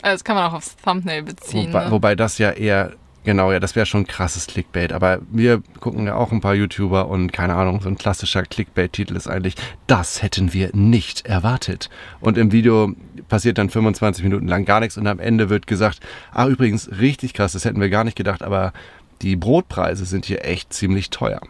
[0.03, 1.69] Also das kann man auch aufs Thumbnail beziehen.
[1.69, 1.91] wobei, ne?
[1.91, 2.93] wobei das ja eher,
[3.29, 4.91] genau, ja, das wäre schon krasses Clickbait.
[4.91, 9.15] Aber wir gucken ja auch ein paar YouTuber und keine Ahnung, so ein klassischer Clickbait-Titel
[9.17, 9.55] ist eigentlich,
[9.87, 11.91] das hätten wir nicht erwartet.
[12.21, 12.95] Und im Video
[13.29, 16.01] passiert dann 25 Minuten lang gar nichts und am Ende wird gesagt,
[16.33, 18.73] ah, übrigens, richtig krass, das hätten wir gar nicht gedacht, aber
[19.21, 21.43] die Brotpreise sind hier echt ziemlich teuer.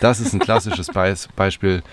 [0.00, 1.84] Das ist ein klassisches Beis Beispiel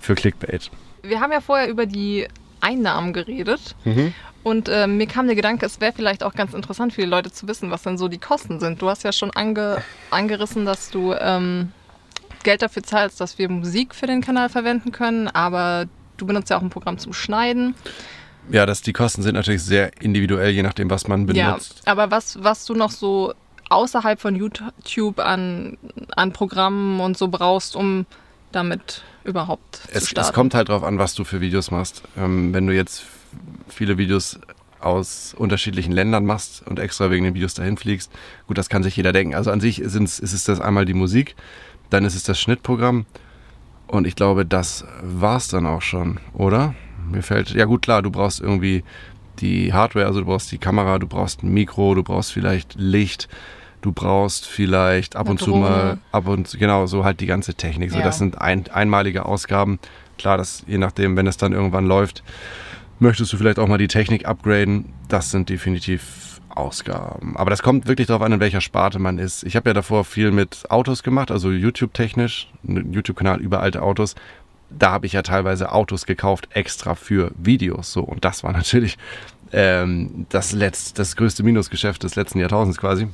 [0.00, 0.72] für Clickbait.
[1.04, 2.26] Wir haben ja vorher über die
[2.60, 3.76] Einnahmen geredet.
[3.84, 4.12] Mhm.
[4.42, 7.30] Und äh, mir kam der Gedanke, es wäre vielleicht auch ganz interessant für die Leute
[7.30, 8.82] zu wissen, was denn so die Kosten sind.
[8.82, 11.72] Du hast ja schon ange angerissen, dass du ähm,
[12.42, 16.58] Geld dafür zahlst, dass wir Musik für den Kanal verwenden können, aber du benutzt ja
[16.58, 17.74] auch ein Programm zum Schneiden.
[18.50, 21.82] Ja, das, die Kosten sind natürlich sehr individuell, je nachdem, was man benutzt.
[21.86, 23.34] Ja, aber was, was du noch so
[23.70, 25.78] außerhalb von YouTube an,
[26.16, 28.06] an Programmen und so brauchst, um
[28.50, 30.28] damit überhaupt zu Es, starten.
[30.28, 32.02] es kommt halt drauf an, was du für Videos machst.
[32.18, 33.04] Ähm, wenn du jetzt
[33.68, 34.38] viele Videos
[34.80, 38.10] aus unterschiedlichen Ländern machst und extra wegen den Videos dahin fliegst,
[38.48, 39.34] gut, das kann sich jeder denken.
[39.34, 41.36] Also an sich ist es das einmal die Musik,
[41.90, 43.06] dann ist es das Schnittprogramm
[43.86, 46.74] und ich glaube, das war's dann auch schon, oder?
[47.10, 48.82] Mir fällt, ja gut, klar, du brauchst irgendwie
[49.38, 53.28] die Hardware, also du brauchst die Kamera, du brauchst ein Mikro, du brauchst vielleicht Licht,
[53.82, 55.98] du brauchst vielleicht ab Eine und zu mal, Drohne.
[56.12, 57.90] ab und zu, genau, so halt die ganze Technik.
[57.90, 58.04] So, Ja.
[58.04, 59.78] das sind ein, einmalige Ausgaben.
[60.18, 62.22] Klar, das, je nachdem, wenn es dann irgendwann läuft,
[62.98, 64.92] möchtest du vielleicht auch mal die Technik upgraden.
[65.08, 67.36] Das sind definitiv Ausgaben.
[67.36, 69.42] Aber das kommt wirklich darauf an, in welcher Sparte man ist.
[69.44, 74.14] Ich habe ja davor viel mit Autos gemacht, also YouTube-technisch, einen YouTube-Kanal über alte Autos.
[74.70, 77.92] Da habe ich ja teilweise Autos gekauft, extra für Videos.
[77.92, 78.98] So, und das war natürlich
[79.52, 83.08] ähm, das, letzt, das größte Minusgeschäft des letzten Jahrtausends quasi.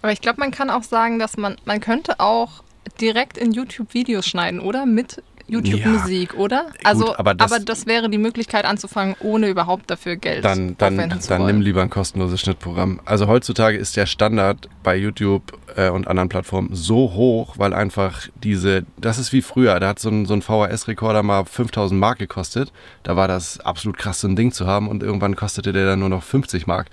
[0.00, 2.62] Aber ich glaube, man kann auch sagen, dass man, man könnte auch
[3.00, 4.86] direkt in YouTube Videos schneiden, oder?
[4.86, 5.88] Mit YouTube Ja.
[5.88, 6.66] Musik, oder?
[6.82, 10.94] Also, aber aber das- das, wäre die Möglichkeit anzufangen, ohne überhaupt dafür Geld Dann, dann,
[10.94, 11.56] aufwenden zu dann wollen.
[11.56, 13.00] nimm lieber ein kostenloses Schnittprogramm.
[13.04, 18.28] Also heutzutage ist der Standard bei YouTube äh, und anderen Plattformen so hoch, weil einfach
[18.42, 22.18] diese, das ist wie früher, da hat so ein, so ein VHS-Rekorder mal 5000 Mark
[22.18, 22.72] gekostet.
[23.02, 25.98] Da war das absolut krass, so ein Ding zu haben und irgendwann kostete der dann
[26.00, 26.88] nur noch 50 Mark.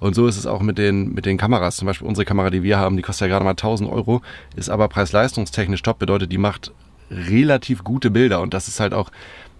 [0.00, 1.76] Und so ist es auch mit den, mit den Kameras.
[1.76, 4.22] Zum Beispiel unsere Kamera, die wir haben, die kostet ja gerade mal 1000 Euro,
[4.56, 6.72] ist aber preis-leistungstechnisch top, bedeutet, die macht
[7.10, 9.10] relativ gute Bilder und das ist halt auch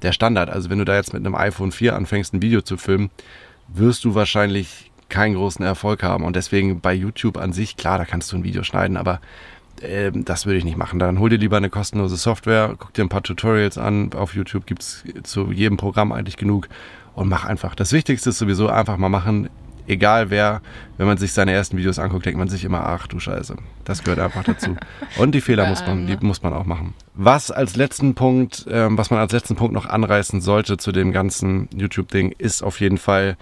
[0.03, 0.51] der Standard.
[0.51, 3.11] Also wenn du da jetzt mit einem iPhone 4 anfängst, ein Video zu filmen,
[3.69, 6.25] wirst du wahrscheinlich keinen großen Erfolg haben.
[6.25, 9.21] Und deswegen bei YouTube an sich, klar, da kannst du ein Video schneiden, aber
[9.83, 10.99] ähm, das würde ich nicht machen.
[10.99, 14.13] Dann hol dir lieber eine kostenlose Software, guck dir ein paar Tutorials an.
[14.15, 16.69] Auf YouTube gibt es zu jedem Programm eigentlich genug
[17.15, 17.75] und mach einfach.
[17.75, 19.51] Das Wichtigste ist sowieso einfach mal machen.
[19.91, 20.63] Egal wer,
[20.99, 23.57] wenn man sich seine ersten Videos anguckt, denkt man sich immer, ach du Scheiße.
[23.83, 24.77] Das gehört einfach dazu.
[25.19, 26.95] Und die Fehler muss man, die muss man auch machen.
[27.15, 31.11] Was als letzten Punkt, ähm, was man als letzten Punkt noch anreißen sollte zu dem
[31.11, 33.37] ganzen YouTube-Ding, ist auf jeden Fall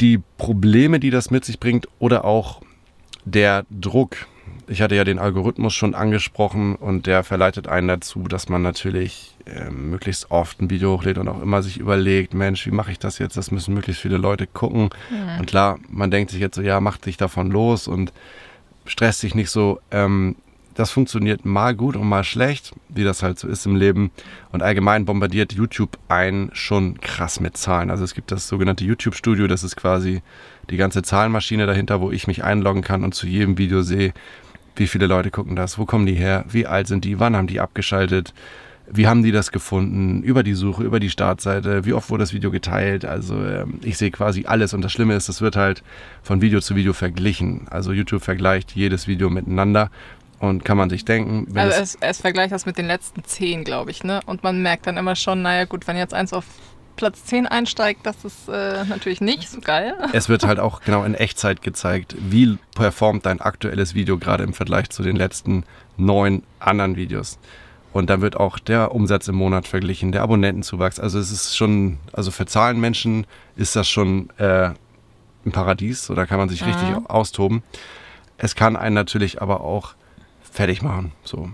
[0.00, 2.60] die Probleme, die das mit sich bringt oder auch
[3.24, 4.26] der Druck.
[4.66, 9.36] Ich hatte ja den Algorithmus schon angesprochen und der verleitet einen dazu, dass man natürlich
[9.46, 12.98] äh, möglichst oft ein Video hochlädt und auch immer sich überlegt, Mensch, wie mache ich
[12.98, 13.36] das jetzt?
[13.36, 14.90] Das müssen möglichst viele Leute gucken.
[15.38, 18.12] Und klar, man denkt sich jetzt so, ja, mach dich davon los und
[18.86, 19.80] stresst dich nicht so.
[19.90, 20.36] Ähm,
[20.74, 24.10] das funktioniert mal gut und mal schlecht, wie das halt so ist im Leben.
[24.50, 27.90] Und allgemein bombardiert YouTube ein schon krass mit Zahlen.
[27.90, 30.22] Also es gibt das sogenannte YouTube-Studio, das ist quasi
[30.70, 34.12] die ganze Zahlenmaschine dahinter, wo ich mich einloggen kann und zu jedem Video sehe,
[34.76, 37.46] wie viele Leute gucken das, wo kommen die her, wie alt sind die, wann haben
[37.46, 38.34] die abgeschaltet,
[38.86, 42.32] wie haben die das gefunden, über die Suche, über die Startseite, wie oft wurde das
[42.32, 43.04] Video geteilt.
[43.04, 45.82] Also ähm, ich sehe quasi alles und das Schlimme ist, es wird halt
[46.22, 47.66] von Video zu Video verglichen.
[47.70, 49.90] Also YouTube vergleicht jedes Video miteinander
[50.38, 51.46] und kann man sich denken.
[51.48, 54.20] Wenn also es, es vergleicht das mit den letzten zehn, glaube ich, ne?
[54.26, 56.44] Und man merkt dann immer schon, naja gut, wenn jetzt eins auf
[56.96, 59.94] Platz 10 einsteigt, das ist äh, natürlich nicht so geil.
[60.12, 64.54] Es wird halt auch genau in Echtzeit gezeigt, wie performt dein aktuelles Video gerade im
[64.54, 65.64] Vergleich zu den letzten
[65.96, 67.38] neun anderen Videos.
[67.92, 70.98] Und dann wird auch der Umsatz im Monat verglichen, der Abonnentenzuwachs.
[70.98, 74.70] Also es ist schon, also für Zahlenmenschen ist das schon äh,
[75.46, 76.72] ein Paradies, so da kann man sich mhm.
[76.72, 77.62] richtig austoben.
[78.36, 79.94] Es kann einen natürlich aber auch
[80.42, 81.50] fertig machen, so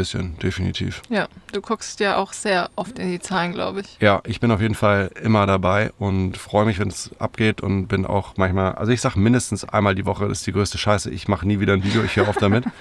[0.00, 1.02] bisschen, definitiv.
[1.10, 3.98] Ja, du guckst ja auch sehr oft in die Zahlen, glaube ich.
[4.00, 7.86] Ja, ich bin auf jeden Fall immer dabei und freue mich, wenn es abgeht und
[7.86, 11.10] bin auch manchmal, also ich sage mindestens einmal die Woche, das ist die größte Scheiße,
[11.10, 12.64] ich mache nie wieder ein Video, ich höre auf damit.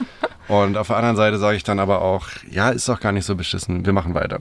[0.47, 3.25] Und auf der anderen Seite sage ich dann aber auch, ja, ist doch gar nicht
[3.25, 4.39] so beschissen, wir machen weiter.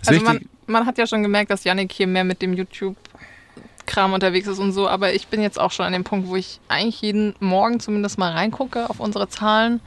[0.00, 4.12] Ist also man, man, hat ja schon gemerkt, dass Yannick hier mehr mit dem YouTube-Kram
[4.12, 6.58] unterwegs ist und so, aber ich bin jetzt auch schon an dem Punkt, wo ich
[6.66, 9.80] eigentlich jeden Morgen zumindest mal reingucke auf unsere Zahlen.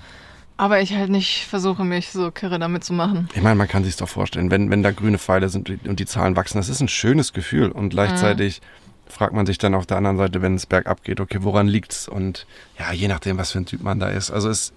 [0.59, 3.29] Aber ich halt nicht versuche, mich so kirre damit zu machen.
[3.33, 6.05] Ich meine, man kann sich doch vorstellen, wenn, wenn da grüne Pfeile sind und die
[6.05, 7.71] Zahlen wachsen, das ist ein schönes Gefühl.
[7.71, 11.19] Und gleichzeitig mhm fragt man sich dann auf der anderen Seite, wenn es bergab geht,
[11.19, 12.07] okay, woran liegt's?
[12.07, 12.45] Und
[12.77, 14.31] ja, je nachdem, was für ein Typ man da ist.
[14.31, 14.71] Also es,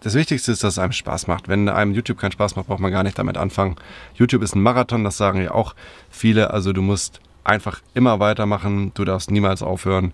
[0.00, 1.48] das Wichtigste ist, dass es einem Spaß macht.
[1.48, 3.76] Wenn einem YouTube keinen Spaß macht, braucht man gar nicht damit anfangen.
[4.14, 5.74] YouTube ist ein Marathon, das sagen ja auch
[6.10, 6.50] viele.
[6.50, 10.12] Also du musst einfach immer weitermachen, du darfst niemals aufhören.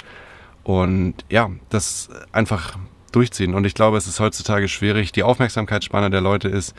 [0.64, 2.76] Und ja, das einfach
[3.14, 3.54] durchziehen.
[3.54, 5.12] Und ich glaube, es ist heutzutage schwierig.
[5.12, 6.74] Die Aufmerksamkeitsspanne der Leute ist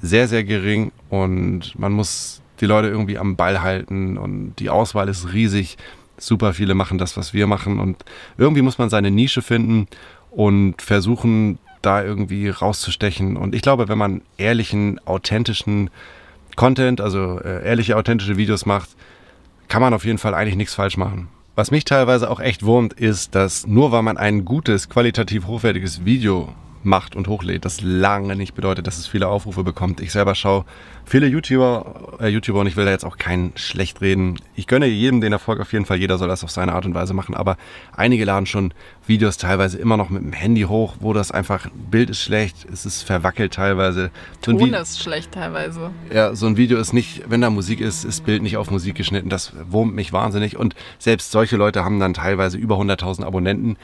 [0.00, 5.08] sehr, sehr gering und man muss die Leute irgendwie am Ball halten und die Auswahl
[5.08, 5.76] ist riesig
[6.16, 7.80] super viele machen das, was wir machen.
[7.80, 8.04] Und
[8.38, 9.88] irgendwie muss man seine Nische finden
[10.30, 13.36] und versuchen, da irgendwie rauszustechen.
[13.36, 15.90] Und ich glaube, wenn man ehrlichen, authentischen
[16.56, 18.90] Content, also äh, ehrliche, authentische Videos macht,
[19.68, 21.28] kann man auf jeden Fall eigentlich nichts falsch machen.
[21.56, 26.04] Was mich teilweise auch echt wurmt, ist, dass nur weil man ein gutes, qualitativ hochwertiges
[26.04, 26.52] Video
[26.84, 30.00] macht und hochlädt, das lange nicht bedeutet, dass es viele Aufrufe bekommt.
[30.00, 30.64] Ich selber schaue
[31.04, 34.38] viele YouTuber, äh, YouTuber und ich will da jetzt auch keinen schlecht reden.
[34.54, 36.94] Ich gönne jedem den Erfolg auf jeden Fall, jeder soll das auf seine Art und
[36.94, 37.56] Weise machen, aber
[37.96, 38.72] einige laden schon
[39.06, 42.86] Videos teilweise immer noch mit dem Handy hoch, wo das einfach, Bild ist schlecht, es
[42.86, 44.10] ist verwackelt teilweise.
[44.44, 45.90] So Ton ist schlecht teilweise.
[46.12, 48.94] Ja, so ein Video ist nicht, wenn da Musik ist, ist Bild nicht auf Musik
[48.94, 53.76] geschnitten, das wurmt mich wahnsinnig und selbst solche Leute haben dann teilweise über 100.000 Abonnenten.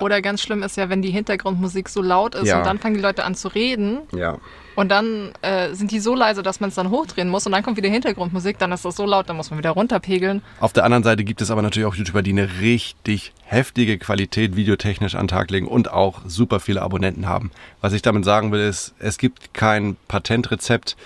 [0.00, 2.58] Oder ganz schlimm ist ja, wenn die Hintergrundmusik so laut ist ja.
[2.58, 4.00] und dann fangen die Leute an zu reden.
[4.14, 4.38] Ja.
[4.76, 7.64] Und dann äh, sind die so leise, dass man es dann hochdrehen muss und dann
[7.64, 10.40] kommt wieder Hintergrundmusik, dann ist das so laut, dann muss man wieder runterpegeln.
[10.60, 14.54] Auf der anderen Seite gibt es aber natürlich auch YouTuber, die eine richtig heftige Qualität
[14.54, 17.50] videotechnisch an den Tag legen und auch super viele Abonnenten haben.
[17.80, 20.96] Was ich damit sagen will, ist, es gibt kein Patentrezept.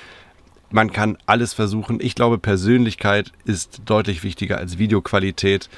[0.70, 1.98] Man kann alles versuchen.
[2.02, 5.70] Ich glaube, Persönlichkeit ist deutlich wichtiger als Videoqualität.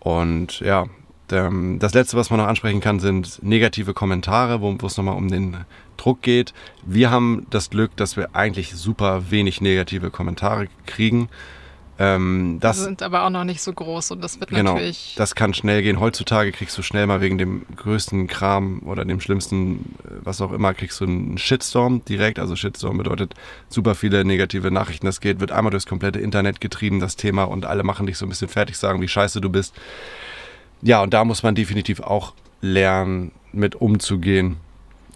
[0.00, 0.86] Und ja,
[1.32, 5.28] ähm, das letzte, was man noch ansprechen kann, sind negative Kommentare, wo, es nochmal um
[5.28, 5.64] den
[5.96, 6.54] Druck geht.
[6.84, 11.28] Wir haben das Glück, dass wir eigentlich super wenig negative Kommentare kriegen.
[12.00, 15.14] Ähm, das sind aber auch noch nicht so groß und das wird genau, natürlich.
[15.16, 15.98] Das kann schnell gehen.
[15.98, 20.52] Heutzutage kriegst du schnell mal wegen dem größten Kram oder dem schlimmsten, äh, was auch
[20.52, 22.38] immer, kriegst du einen Shitstorm direkt.
[22.38, 23.34] Also Shitstorm bedeutet
[23.68, 25.06] super viele negative Nachrichten.
[25.06, 28.26] Das geht, wird einmal durchs komplette Internet getrieben, das Thema, und alle machen dich so
[28.26, 29.74] ein bisschen fertig, sagen, wie scheiße du bist
[30.82, 34.56] ja, und da muss man definitiv auch lernen, mit umzugehen.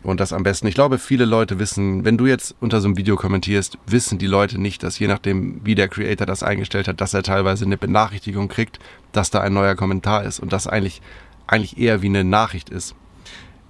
[0.03, 0.67] Und das am besten.
[0.67, 4.27] Ich glaube, viele Leute wissen, wenn du jetzt unter so einem Video kommentierst, wissen die
[4.27, 7.77] Leute nicht, dass je nachdem, wie der Creator das eingestellt hat, dass er teilweise eine
[7.77, 8.81] Benachrichtigung kriegt,
[9.13, 11.03] dass da ein neuer Kommentar ist und das eigentlich,
[11.47, 12.97] eigentlich eher wie eine Nachricht ist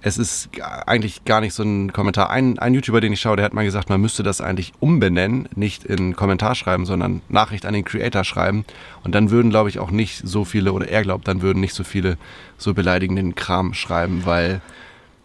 [0.05, 0.49] es ist
[0.85, 2.29] eigentlich gar nicht so ein Kommentar.
[2.29, 5.47] Ein, ein YouTuber, den ich schaue, der hat mal gesagt, man müsste das eigentlich umbenennen,
[5.55, 8.65] nicht in Kommentar schreiben, sondern Nachricht an den Creator schreiben.
[9.05, 11.73] Und dann würden, glaube ich, auch nicht so viele, oder er glaubt, dann würden nicht
[11.73, 12.17] so viele
[12.57, 14.61] so beleidigenden Kram schreiben, weil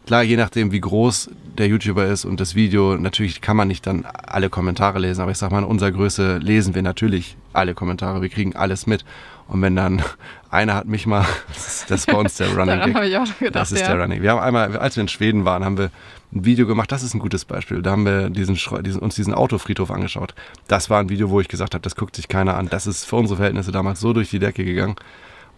[0.08, 1.28] klar, je nachdem, wie groß
[1.58, 5.32] der YouTuber ist und das Video, natürlich kann man nicht dann alle Kommentare lesen, aber
[5.32, 9.04] ich sag mal, in unserer Größe lesen wir natürlich alle Kommentare, wir kriegen alles mit.
[9.48, 10.02] Und wenn dann
[10.50, 11.26] einer hat mich mal,
[11.88, 13.04] das ist, bei uns der Running Gag.
[13.04, 13.88] ich auch gedacht, das ist ja.
[13.88, 14.22] der Running.
[14.22, 15.90] Wir haben einmal, als wir in Schweden waren, haben wir
[16.32, 17.82] ein Video gemacht, das ist ein gutes Beispiel.
[17.82, 20.34] Da haben wir diesen, diesen, uns diesen Autofriedhof angeschaut.
[20.68, 22.70] Das war ein Video, wo ich gesagt habe, das guckt sich keiner an.
[22.70, 24.96] Das ist für unsere Verhältnisse damals so durch die Decke gegangen.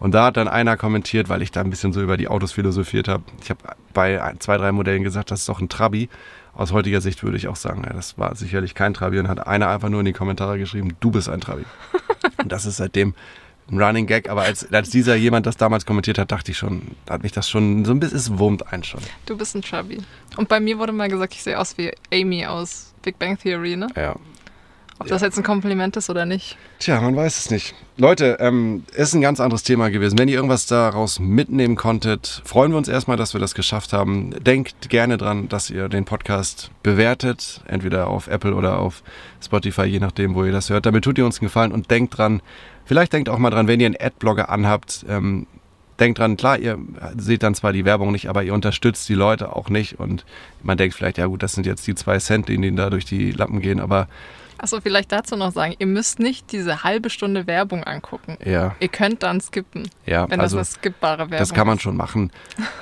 [0.01, 2.53] Und da hat dann einer kommentiert, weil ich da ein bisschen so über die Autos
[2.53, 3.23] philosophiert habe.
[3.43, 3.59] Ich habe
[3.93, 6.09] bei zwei, drei Modellen gesagt, das ist doch ein Trabi.
[6.55, 9.19] Aus heutiger Sicht würde ich auch sagen, ja, das war sicherlich kein Trabi.
[9.19, 11.65] Und hat einer einfach nur in die Kommentare geschrieben, du bist ein Trabi.
[12.39, 13.13] Und das ist seitdem
[13.69, 14.27] ein Running Gag.
[14.27, 17.47] Aber als, als dieser jemand das damals kommentiert hat, dachte ich schon, hat mich das
[17.47, 19.01] schon so ein bisschen, es wurmt einen schon.
[19.27, 19.99] Du bist ein Trabi.
[20.35, 23.75] Und bei mir wurde mal gesagt, ich sehe aus wie Amy aus Big Bang Theory,
[23.75, 23.85] ne?
[23.95, 24.15] Ja,
[25.01, 26.57] Ob das jetzt ein Kompliment ist oder nicht.
[26.79, 27.73] Tja, man weiß es nicht.
[27.97, 30.19] Leute, ähm, ist ein ganz anderes Thema gewesen.
[30.19, 34.31] Wenn ihr irgendwas daraus mitnehmen konntet, freuen wir uns erstmal, dass wir das geschafft haben.
[34.43, 39.01] Denkt gerne dran, dass ihr den Podcast bewertet, entweder auf Apple oder auf
[39.43, 40.85] Spotify, je nachdem, wo ihr das hört.
[40.85, 42.41] Damit tut ihr uns einen Gefallen und denkt dran,
[42.85, 45.47] vielleicht denkt auch mal dran, wenn ihr einen Adblogger anhabt, ähm,
[45.99, 46.77] denkt dran, klar, ihr
[47.17, 50.25] seht dann zwar die Werbung nicht, aber ihr unterstützt die Leute auch nicht und
[50.63, 53.05] man denkt vielleicht, ja gut, das sind jetzt die zwei Cent, die ihnen da durch
[53.05, 54.07] die Lappen gehen, aber
[54.61, 58.37] Achso, vielleicht dazu noch sagen, ihr müsst nicht diese halbe Stunde Werbung angucken.
[58.45, 58.75] ja.
[58.79, 61.97] Ihr könnt dann skippen, Ja, wenn also das eine skippbare Werbung das kann man schon
[61.97, 62.31] machen.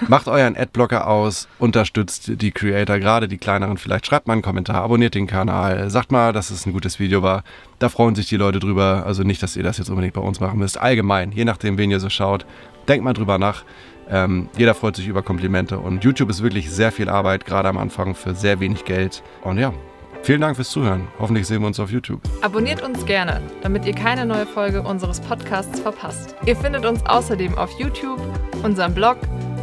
[0.07, 4.05] Macht euren Adblocker aus, unterstützt die Creator, gerade die kleineren vielleicht.
[4.05, 7.45] Schreibt mal einen Kommentar, abonniert den Kanal, sagt mal, dass es ein gutes Video war.
[7.80, 9.03] Da freuen sich die Leute drüber.
[9.05, 10.77] Also nicht, dass ihr das jetzt unbedingt bei uns machen müsst.
[10.77, 12.45] Allgemein, je nachdem, wen ihr so schaut,
[12.89, 13.63] denkt mal drüber nach.
[14.09, 17.77] Ähm, jeder freut sich über Komplimente und YouTube ist wirklich sehr viel Arbeit, gerade am
[17.77, 19.21] Anfang für sehr wenig Geld.
[19.43, 19.71] Und ja,
[20.24, 21.07] vielen Dank fürs Zuhören.
[21.20, 22.22] Hoffentlich sehen wir uns auf YouTube.
[22.41, 26.36] Abonniert uns gerne, damit ihr keine neue Folge unseres Podcasts verpasst.
[26.45, 28.20] Ihr findet uns außerdem auf YouTube,
[28.63, 29.17] unserem Blog,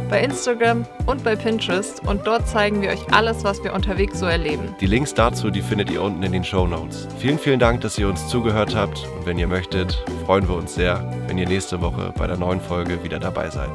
[0.09, 4.25] bei Instagram und bei Pinterest und dort zeigen wir euch alles, was wir unterwegs so
[4.25, 4.75] erleben.
[4.79, 7.07] Die Links dazu, die findet ihr unten in den Show Notes.
[7.19, 9.05] Vielen, vielen Dank, dass ihr uns zugehört habt.
[9.17, 12.61] Und wenn ihr möchtet, freuen wir uns sehr, wenn ihr nächste Woche bei der neuen
[12.61, 13.71] Folge wieder dabei seid.